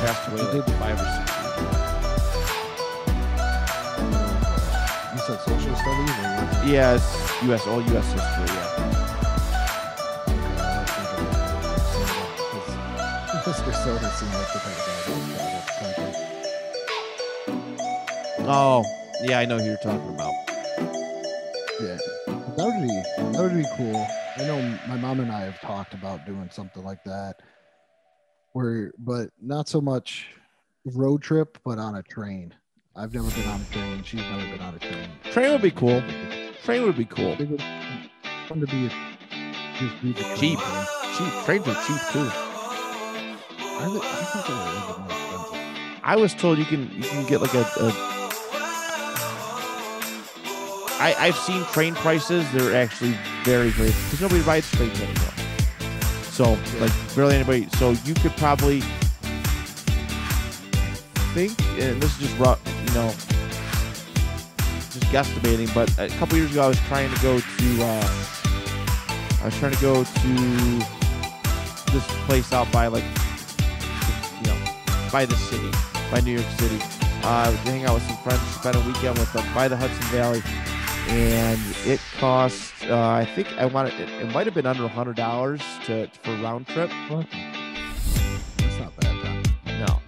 [0.00, 1.70] Passed away like five or six years ago.
[5.12, 6.66] you said social studies or what?
[6.66, 7.02] Yes,
[7.44, 7.66] U.S.
[7.66, 8.12] all U.S.
[8.12, 8.46] history.
[8.56, 8.90] Yeah.
[13.44, 13.74] Mr.
[13.84, 15.92] Soda seemed like the type of guy that would try
[18.36, 18.84] to Oh,
[19.22, 20.32] yeah, I know who you're talking about.
[21.80, 21.98] Yeah,
[22.56, 24.06] that would be that would be cool.
[24.38, 27.42] I know my mom and I have talked about doing something like that,
[28.52, 30.28] where but not so much
[30.84, 32.54] road trip, but on a train.
[32.96, 34.02] I've never been on a train.
[34.02, 35.08] She's never been on a train.
[35.30, 36.02] Train would be cool.
[36.64, 37.32] Train would be cool.
[37.40, 37.62] It would
[38.48, 38.90] fun to be a,
[39.78, 40.58] just be the train Cheap.
[41.16, 41.44] Cheap.
[41.44, 42.28] Trains are cheap too.
[43.62, 46.00] I, I think they're a little bit more expensive.
[46.02, 47.60] I was told you can you can get like a.
[47.60, 47.92] a
[51.02, 52.50] I, I've seen train prices.
[52.52, 55.39] They're actually very very because nobody rides trains anymore.
[56.40, 57.68] So like barely anybody.
[57.76, 58.80] So you could probably
[61.34, 63.12] think, and this is just rough, you know,
[64.88, 65.68] just guesstimating.
[65.74, 67.82] But a couple years ago, I was trying to go to.
[67.82, 68.24] Uh,
[69.42, 70.28] I was trying to go to
[71.92, 73.04] this place out by like,
[74.40, 74.56] you know,
[75.12, 75.70] by the city,
[76.10, 76.78] by New York City.
[77.22, 80.04] Uh, to hang out with some friends, spend a weekend with them by the Hudson
[80.04, 80.42] Valley.
[81.08, 82.72] And it cost.
[82.84, 86.08] Uh, I think I wanted it, it might have been under a hundred dollars to
[86.22, 86.90] for round trip.
[87.08, 87.26] What?
[87.30, 89.42] That's not bad then.
[89.80, 90.00] No,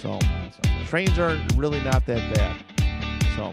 [0.00, 0.18] so
[0.86, 2.56] trains aren't really not that bad.
[3.36, 3.52] So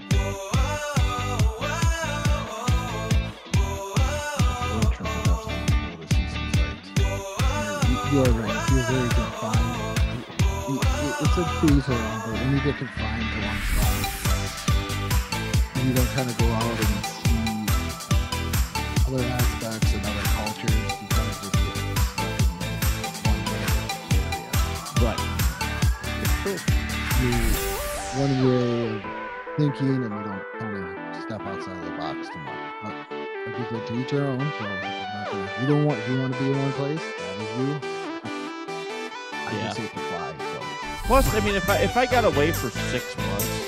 [4.71, 6.89] Road trip would definitely go to see some sights.
[8.11, 8.55] You're- right.
[8.71, 9.75] You're very confined,
[11.21, 13.28] it's a cruise around, but when you get confined
[15.89, 17.65] you don't kind of go out and see
[19.07, 20.69] other aspects and other cultures,
[21.01, 21.77] you kind of just get
[22.13, 22.53] stuck in
[23.25, 23.41] one
[25.01, 25.21] right,
[28.19, 29.01] one way of
[29.57, 30.85] thinking, and you don't kind of
[31.23, 32.63] step outside of the box too much.
[32.83, 32.93] But
[33.47, 34.37] like you said, to each their own.
[34.39, 37.57] So gonna, you don't want if you want to be in one place, that is
[37.57, 37.79] you.
[39.33, 39.71] I Yeah.
[39.71, 40.33] see it to fly.
[40.37, 40.59] So
[41.07, 43.58] Plus, I mean, if I if I got away for six months,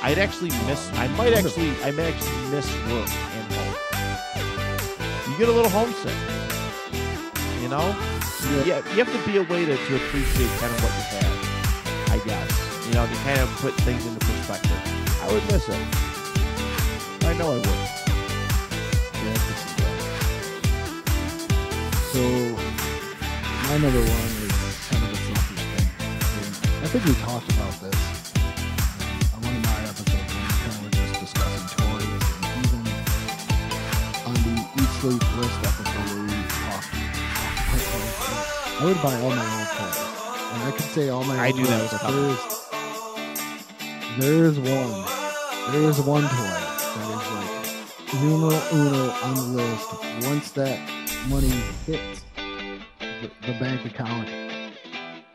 [0.00, 0.90] I'd actually miss.
[0.94, 3.74] I might actually, I might actually miss work and home.
[5.30, 6.14] You get a little homesick,
[7.60, 7.96] you know.
[8.64, 11.34] Yeah, you have to be a way to, to appreciate kind of what you have.
[12.10, 14.80] I guess you know to kind of put things into perspective.
[15.20, 15.74] I would miss it.
[17.26, 17.66] I know I would.
[17.66, 19.98] yeah, I can see that.
[22.12, 22.22] So
[23.68, 24.54] my number one is
[24.88, 25.88] kind of a selfish thing.
[26.82, 28.07] I think we talked about this
[38.80, 39.98] I would buy all my own toys.
[40.52, 42.68] And I could say all my I own do that but there is
[44.18, 45.04] there is one.
[45.72, 46.58] There is one toy
[46.94, 49.90] that is like numero uno on the list.
[50.28, 50.78] Once that
[51.28, 51.48] money
[51.86, 52.22] hits
[53.00, 54.28] the, the bank account,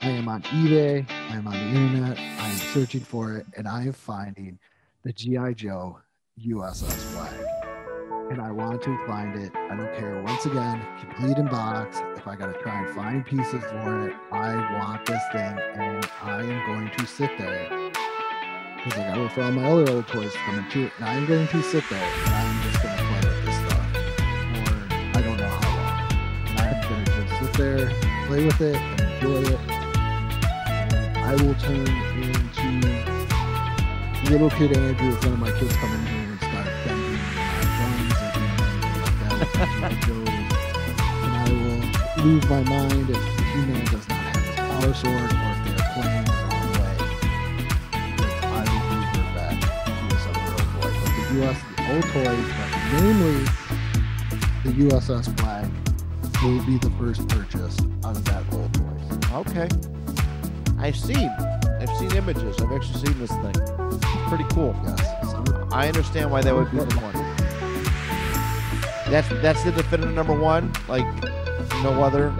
[0.01, 3.67] I am on eBay, I am on the internet, I am searching for it, and
[3.67, 4.59] I am finding
[5.03, 5.53] the G.I.
[5.53, 5.99] Joe
[6.45, 8.31] USS Flagg.
[8.31, 9.51] And I want to find it.
[9.55, 10.21] I don't care.
[10.23, 12.01] Once again, complete in box.
[12.23, 16.09] If I got to try and find pieces for it, I want this thing, and
[16.21, 17.67] I am going to sit there
[18.77, 20.89] because I got it for all my other old toys coming too.
[20.99, 23.91] And I'm going to sit there and I'm just going to play with this stuff
[23.91, 25.99] for I don't know how long.
[26.47, 27.91] And I'm going to just sit there,
[28.27, 29.59] play with it, and enjoy it.
[30.69, 31.87] And I will turn
[32.23, 32.69] into
[34.31, 37.63] little kid Andrew if one of my kids come in here and start bending my
[37.79, 40.19] guns or doing anything like that.
[42.23, 43.17] lose my mind if
[43.51, 46.95] He-Man does not have his power sword or if they're playing the wrong way.
[48.43, 50.91] I will revert back to some real toy.
[51.03, 53.39] But the US the old toys, but namely
[54.63, 55.69] the USS Flagg,
[56.41, 59.47] will be the first purchase of that old toys.
[59.47, 59.67] Okay.
[60.79, 61.29] I've seen.
[61.81, 62.61] I've seen images.
[62.61, 63.55] I've actually seen this thing.
[63.91, 64.73] It's pretty cool.
[64.85, 65.01] Yes.
[65.29, 67.13] So I understand why that would be the one.
[69.11, 70.71] That's that's the definitive number one.
[70.87, 71.05] Like
[71.83, 72.33] no other.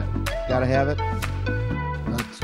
[0.47, 0.97] Gotta have it.
[0.97, 2.39] that's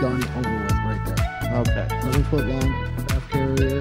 [0.00, 1.30] done over with right there.
[1.60, 1.88] Okay.
[2.00, 3.80] Seven foot long craft carrier.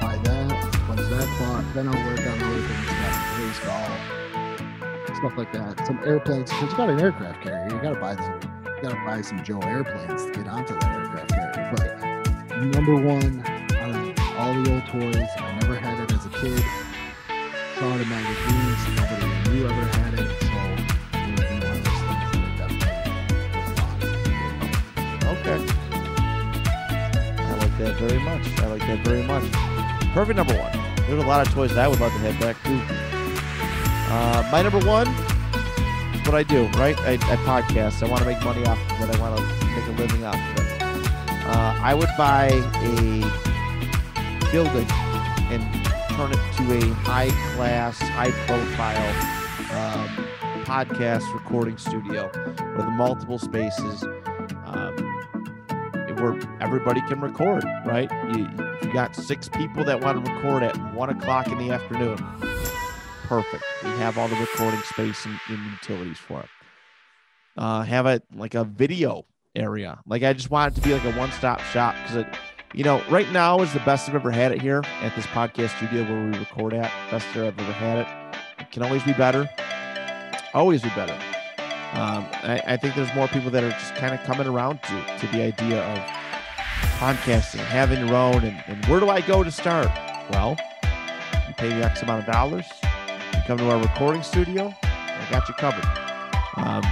[0.00, 0.86] Buy that.
[0.88, 5.86] Once that's bought, then I'll work on other things like race golf, stuff like that.
[5.86, 7.68] Some airplanes, because you got an aircraft carrier.
[7.74, 8.40] You gotta buy some
[8.76, 12.22] you gotta buy some Joe airplanes to get onto that aircraft carrier.
[12.48, 16.30] But number one out of all the old toys, I never had it as a
[16.30, 16.62] kid.
[17.78, 20.55] Saw it in magazines, nobody knew ever had it
[25.48, 25.64] Okay.
[27.38, 28.44] I like that very much.
[28.58, 29.44] I like that very much.
[30.12, 30.72] Perfect number one.
[31.06, 32.72] There's a lot of toys that I would love to head back to.
[34.12, 36.98] Uh, my number one, is what I do, right?
[37.02, 38.02] I, I podcast.
[38.02, 39.14] I want to make money off of it.
[39.14, 40.82] I want to make a living off of it.
[41.46, 43.20] Uh, I would buy a
[44.50, 44.90] building
[45.52, 45.62] and
[46.16, 49.14] turn it to a high class, high profile
[49.70, 50.08] um,
[50.64, 52.32] podcast recording studio
[52.76, 54.04] with multiple spaces
[56.32, 58.10] where everybody can record, right?
[58.34, 58.48] You,
[58.82, 62.16] you got six people that want to record at one o'clock in the afternoon,
[63.24, 63.64] perfect.
[63.82, 66.48] We have all the recording space and, and utilities for it.
[67.56, 69.24] Uh, have it like a video
[69.54, 69.98] area.
[70.06, 72.26] Like I just want it to be like a one-stop shop because it,
[72.74, 75.76] you know, right now is the best I've ever had it here at this podcast
[75.76, 76.90] studio where we record at.
[77.10, 78.38] Best there I've ever had it.
[78.58, 79.48] It can always be better.
[80.52, 81.16] Always be better.
[81.96, 85.16] Um, I, I think there's more people that are just kind of coming around to,
[85.18, 85.98] to the idea of
[87.00, 89.88] podcasting, having your own, and, and where do I go to start?
[90.30, 90.58] Well,
[91.48, 92.66] you pay the X amount of dollars,
[93.32, 95.88] you come to our recording studio, I got you covered.
[96.56, 96.84] Um,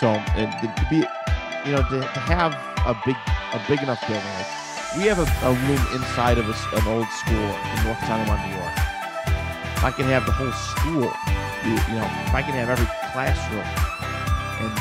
[0.00, 1.04] so, and to be,
[1.68, 2.56] you know, to, to have
[2.88, 3.16] a big,
[3.52, 7.06] a big enough building, like we have a, a room inside of a an old
[7.12, 8.72] school in North Tonawanda, New York.
[9.76, 11.12] If I can have the whole school,
[11.62, 13.68] you, you know, if I can have every classroom,
[14.60, 14.72] and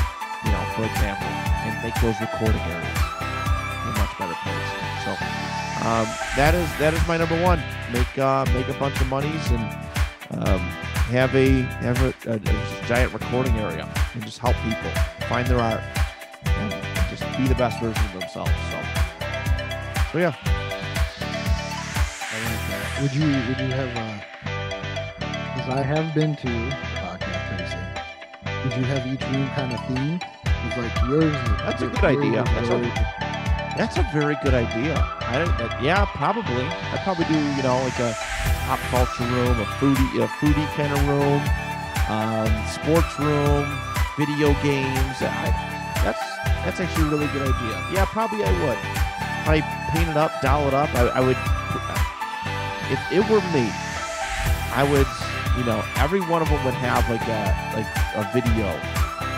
[0.45, 1.27] you know, for example,
[1.65, 4.69] and make those recording areas a much better place.
[5.03, 5.11] So
[5.87, 7.61] um, that is that is my number one.
[7.91, 9.63] Make uh, make a bunch of monies and
[10.43, 10.59] um,
[11.15, 14.91] have a have a, a, a giant recording area and just help people
[15.27, 15.81] find their art
[16.45, 16.71] and
[17.09, 18.51] just be the best version of themselves.
[18.71, 18.77] So,
[20.11, 20.35] so yeah.
[23.01, 24.19] Would you would you have uh
[25.55, 26.88] because I have been to.
[28.63, 30.21] Would you have each room kind of themed?
[30.67, 31.33] It's like yours.
[31.63, 32.43] That's a good idea.
[32.43, 32.91] That's a- very-
[33.77, 34.95] that's a very good idea.
[35.21, 36.65] I uh, yeah, probably.
[36.91, 38.11] I'd probably do you know like a
[38.67, 41.39] pop culture room, a foodie, a foodie kind of room,
[42.11, 43.63] um, sports room,
[44.19, 45.15] video games.
[45.23, 45.47] I,
[46.03, 46.19] that's
[46.67, 47.75] that's actually a really good idea.
[47.93, 48.77] Yeah, probably I would.
[49.47, 49.63] Probably
[49.95, 50.93] paint it up, doll it up.
[50.93, 51.37] I, I would.
[52.91, 53.69] If it were me,
[54.75, 55.07] I would.
[55.57, 57.43] You know, every one of them would have like a
[57.75, 57.87] like
[58.19, 58.67] a video,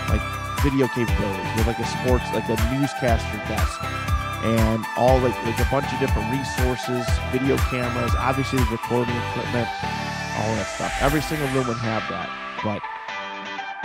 [0.10, 0.22] like
[0.64, 3.82] video capabilities with like a sports, like a newscaster desk
[4.44, 9.68] and all like like a bunch of different resources, video cameras, obviously recording equipment,
[10.38, 10.94] all that stuff.
[11.02, 12.30] Every single room would have that.
[12.64, 12.82] But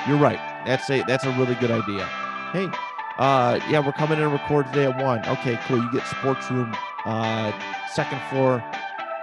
[0.09, 0.41] you're right.
[0.65, 2.07] That's a that's a really good idea.
[2.53, 2.71] Hey,
[3.19, 5.27] uh, yeah, we're coming in to record today at one.
[5.27, 5.79] Okay, cool.
[5.79, 6.75] You get sports room,
[7.05, 7.53] uh,
[7.91, 8.65] second floor.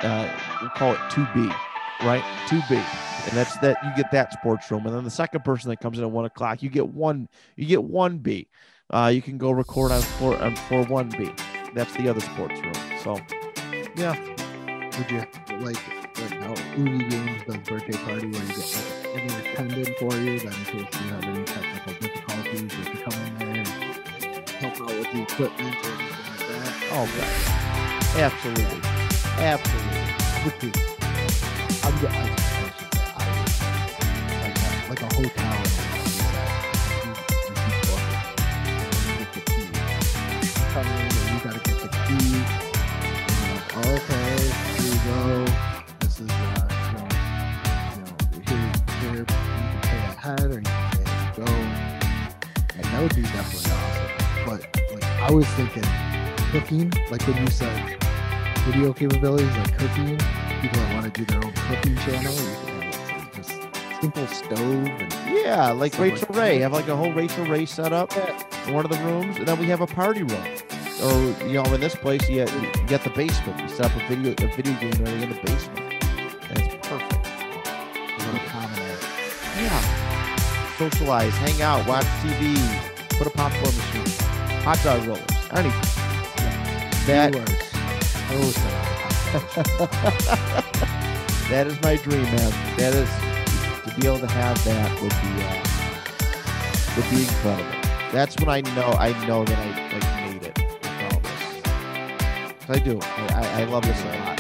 [0.02, 0.30] Uh,
[0.62, 1.50] we'll call it two B,
[2.06, 2.24] right?
[2.48, 3.78] Two B, and that's that.
[3.84, 6.26] You get that sports room, and then the second person that comes in at one
[6.26, 7.28] o'clock, you get one.
[7.56, 8.48] You get one B
[8.94, 11.32] uh, you can go record on floor on floor one B.
[11.74, 12.74] That's the other sports room.
[13.04, 13.20] So,
[13.96, 14.16] yeah,
[14.98, 15.26] Would you
[15.66, 15.82] like
[16.20, 20.40] like how Oogie Games does birthday party where you get like an attendant for you
[20.40, 24.82] that in case you have any technical difficulties, you can come in there and help
[24.82, 26.74] out with the equipment or anything like that.
[26.92, 28.82] oh god, absolutely,
[29.40, 30.93] absolutely.
[32.04, 32.18] Would be.
[32.18, 32.36] I'm get,
[33.16, 35.56] I, I like a, like a hotel.
[40.74, 42.44] Come in and you gotta get the key.
[43.88, 44.36] Okay,
[44.76, 45.24] here you go.
[46.02, 46.34] This is uh,
[46.84, 47.08] you know,
[47.96, 48.12] you know,
[48.48, 48.68] here,
[49.00, 51.48] here you can pay ahead or you can go.
[52.76, 54.12] And that would be definitely awesome.
[54.46, 54.60] But
[54.92, 55.88] like I was thinking
[56.52, 57.98] cooking, like when you said
[58.66, 60.20] video capabilities like cooking,
[60.64, 63.52] people that want to do their own cooking channel, you can have like just
[64.00, 66.36] simple stove and Yeah, like Stuff like Rachael.
[66.36, 66.60] Ray.
[66.60, 68.16] Have like a whole Rachael Ray set up
[68.66, 70.46] in one of the rooms, and then we have a party room.
[71.04, 73.62] Or you know, in this place, you, you get the basement.
[73.62, 75.80] We set up a video a video game area in the basement.
[76.52, 77.28] It's perfect.
[77.28, 78.80] a little common.
[79.58, 80.78] Yeah.
[80.78, 82.56] Socialize, hang out, watch TV,
[83.18, 84.08] put a popcorn machine,
[84.64, 85.90] hot dog rollers, anything.
[87.06, 88.83] That Viewers.
[91.50, 92.52] That is my dream, man.
[92.78, 93.10] That is
[93.84, 95.62] to be able to have that would be uh,
[96.96, 97.78] would be incredible.
[98.12, 101.44] That's when I know I know that I like made it with all this.
[102.70, 102.98] I do.
[103.02, 104.38] I, I, love this a lot.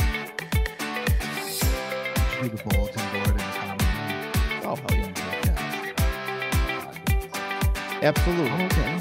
[2.41, 3.81] do the bulletin board and.
[4.65, 5.11] Oh hell.
[5.45, 5.59] Yeah.
[8.01, 8.65] Absolutely.
[8.65, 8.91] Okay.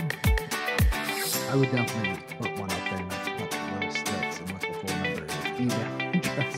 [1.51, 2.32] I would definitely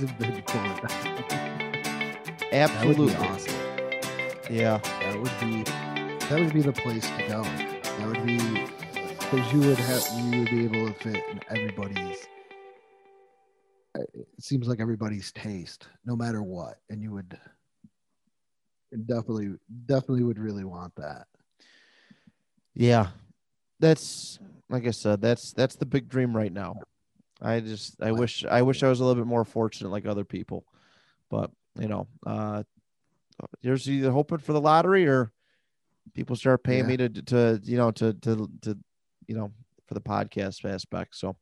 [0.08, 2.14] Email address and then pull it down.
[2.50, 3.06] That would Absolutely.
[3.06, 3.54] be awesome.
[4.50, 4.78] Yeah.
[4.78, 5.62] That would be
[6.28, 7.42] that would be the place to go.
[7.42, 8.38] That would be
[9.18, 12.26] because you would have you would be able to fit in everybody's.
[13.96, 17.38] It seems like everybody's taste, no matter what, and you would
[19.06, 19.54] definitely
[19.86, 21.26] definitely would really want that.
[22.74, 23.08] Yeah.
[23.80, 24.38] That's
[24.68, 26.74] like I said, that's that's the big dream right now.
[27.42, 30.24] I just I wish I wish I was a little bit more fortunate like other
[30.24, 30.64] people.
[31.30, 32.62] But, you know, uh
[33.62, 35.32] there's either hoping for the lottery or
[36.14, 36.86] people start paying Yeah.
[36.86, 38.78] me to to you know to to to
[39.26, 39.52] you know
[39.86, 41.16] for the podcast aspect.
[41.16, 41.36] So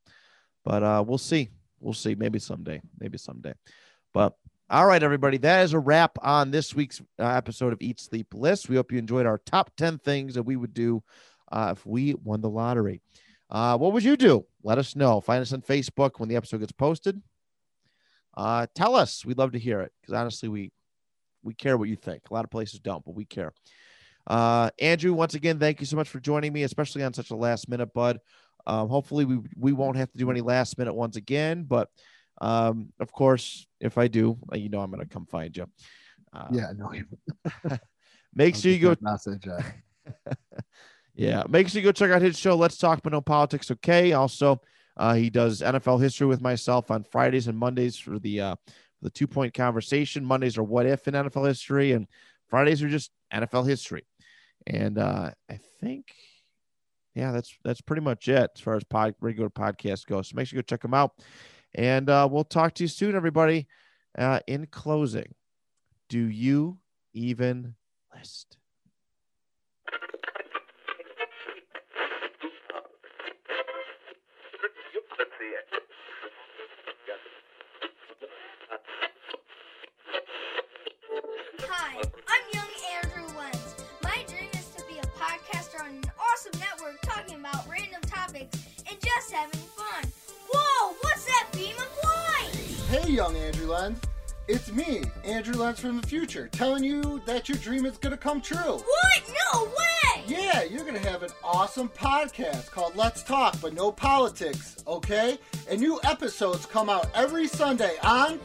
[0.64, 1.50] but uh we'll see.
[1.80, 2.14] We'll see.
[2.14, 2.80] Maybe someday.
[2.98, 3.54] Maybe someday.
[4.14, 4.34] But
[4.70, 5.36] all right, everybody.
[5.36, 8.70] That is a wrap on this week's uh, episode of Eat Sleep List.
[8.70, 11.02] We hope you enjoyed our top 10 things that we would do
[11.50, 13.02] uh, if we won the lottery.
[13.52, 14.46] Uh, what would you do?
[14.64, 15.20] Let us know.
[15.20, 17.20] Find us on Facebook when the episode gets posted.
[18.34, 19.26] Uh, tell us.
[19.26, 20.72] We'd love to hear it because honestly, we
[21.42, 22.22] we care what you think.
[22.30, 23.52] A lot of places don't, but we care.
[24.26, 27.36] Uh, Andrew, once again, thank you so much for joining me, especially on such a
[27.36, 28.20] last minute, bud.
[28.66, 31.90] Um, hopefully, we we won't have to do any last minute ones again, but
[32.40, 35.66] um, of course, if I do, uh, you know, I'm gonna come find you.
[36.32, 36.90] Uh, Yeah, no.
[38.34, 39.46] Make I'll sure you go message.
[39.46, 40.32] Uh,
[41.22, 42.56] yeah, make sure you go check out his show.
[42.56, 43.70] Let's talk, but no politics.
[43.70, 44.12] Okay.
[44.12, 44.60] Also,
[44.94, 48.56] Uh, he does NFL history with myself on Fridays and Mondays for the uh,
[49.00, 50.22] the two point conversation.
[50.24, 52.06] Mondays are what if in NFL history, and
[52.48, 54.04] Fridays are just NFL history.
[54.66, 56.12] And uh, I think,
[57.14, 60.28] yeah, that's that's pretty much it as far as pod, regular podcast goes.
[60.28, 61.12] So make sure you go check them out,
[61.74, 63.66] and uh, we'll talk to you soon, everybody.
[64.18, 65.34] Uh, in closing,
[66.10, 66.78] do you
[67.14, 67.76] even
[68.14, 68.58] list?
[86.58, 90.10] Network talking about random topics and just having fun.
[90.52, 92.52] Whoa, what's that beam of light?
[92.88, 94.00] Hey, young Andrew Lenz.
[94.48, 98.16] It's me, Andrew Lenz from the future, telling you that your dream is going to
[98.16, 98.58] come true.
[98.58, 99.34] What?
[99.52, 100.24] No way!
[100.26, 105.38] Yeah, you're going to have an awesome podcast called Let's Talk, but no politics, okay?
[105.70, 108.40] And new episodes come out every Sunday on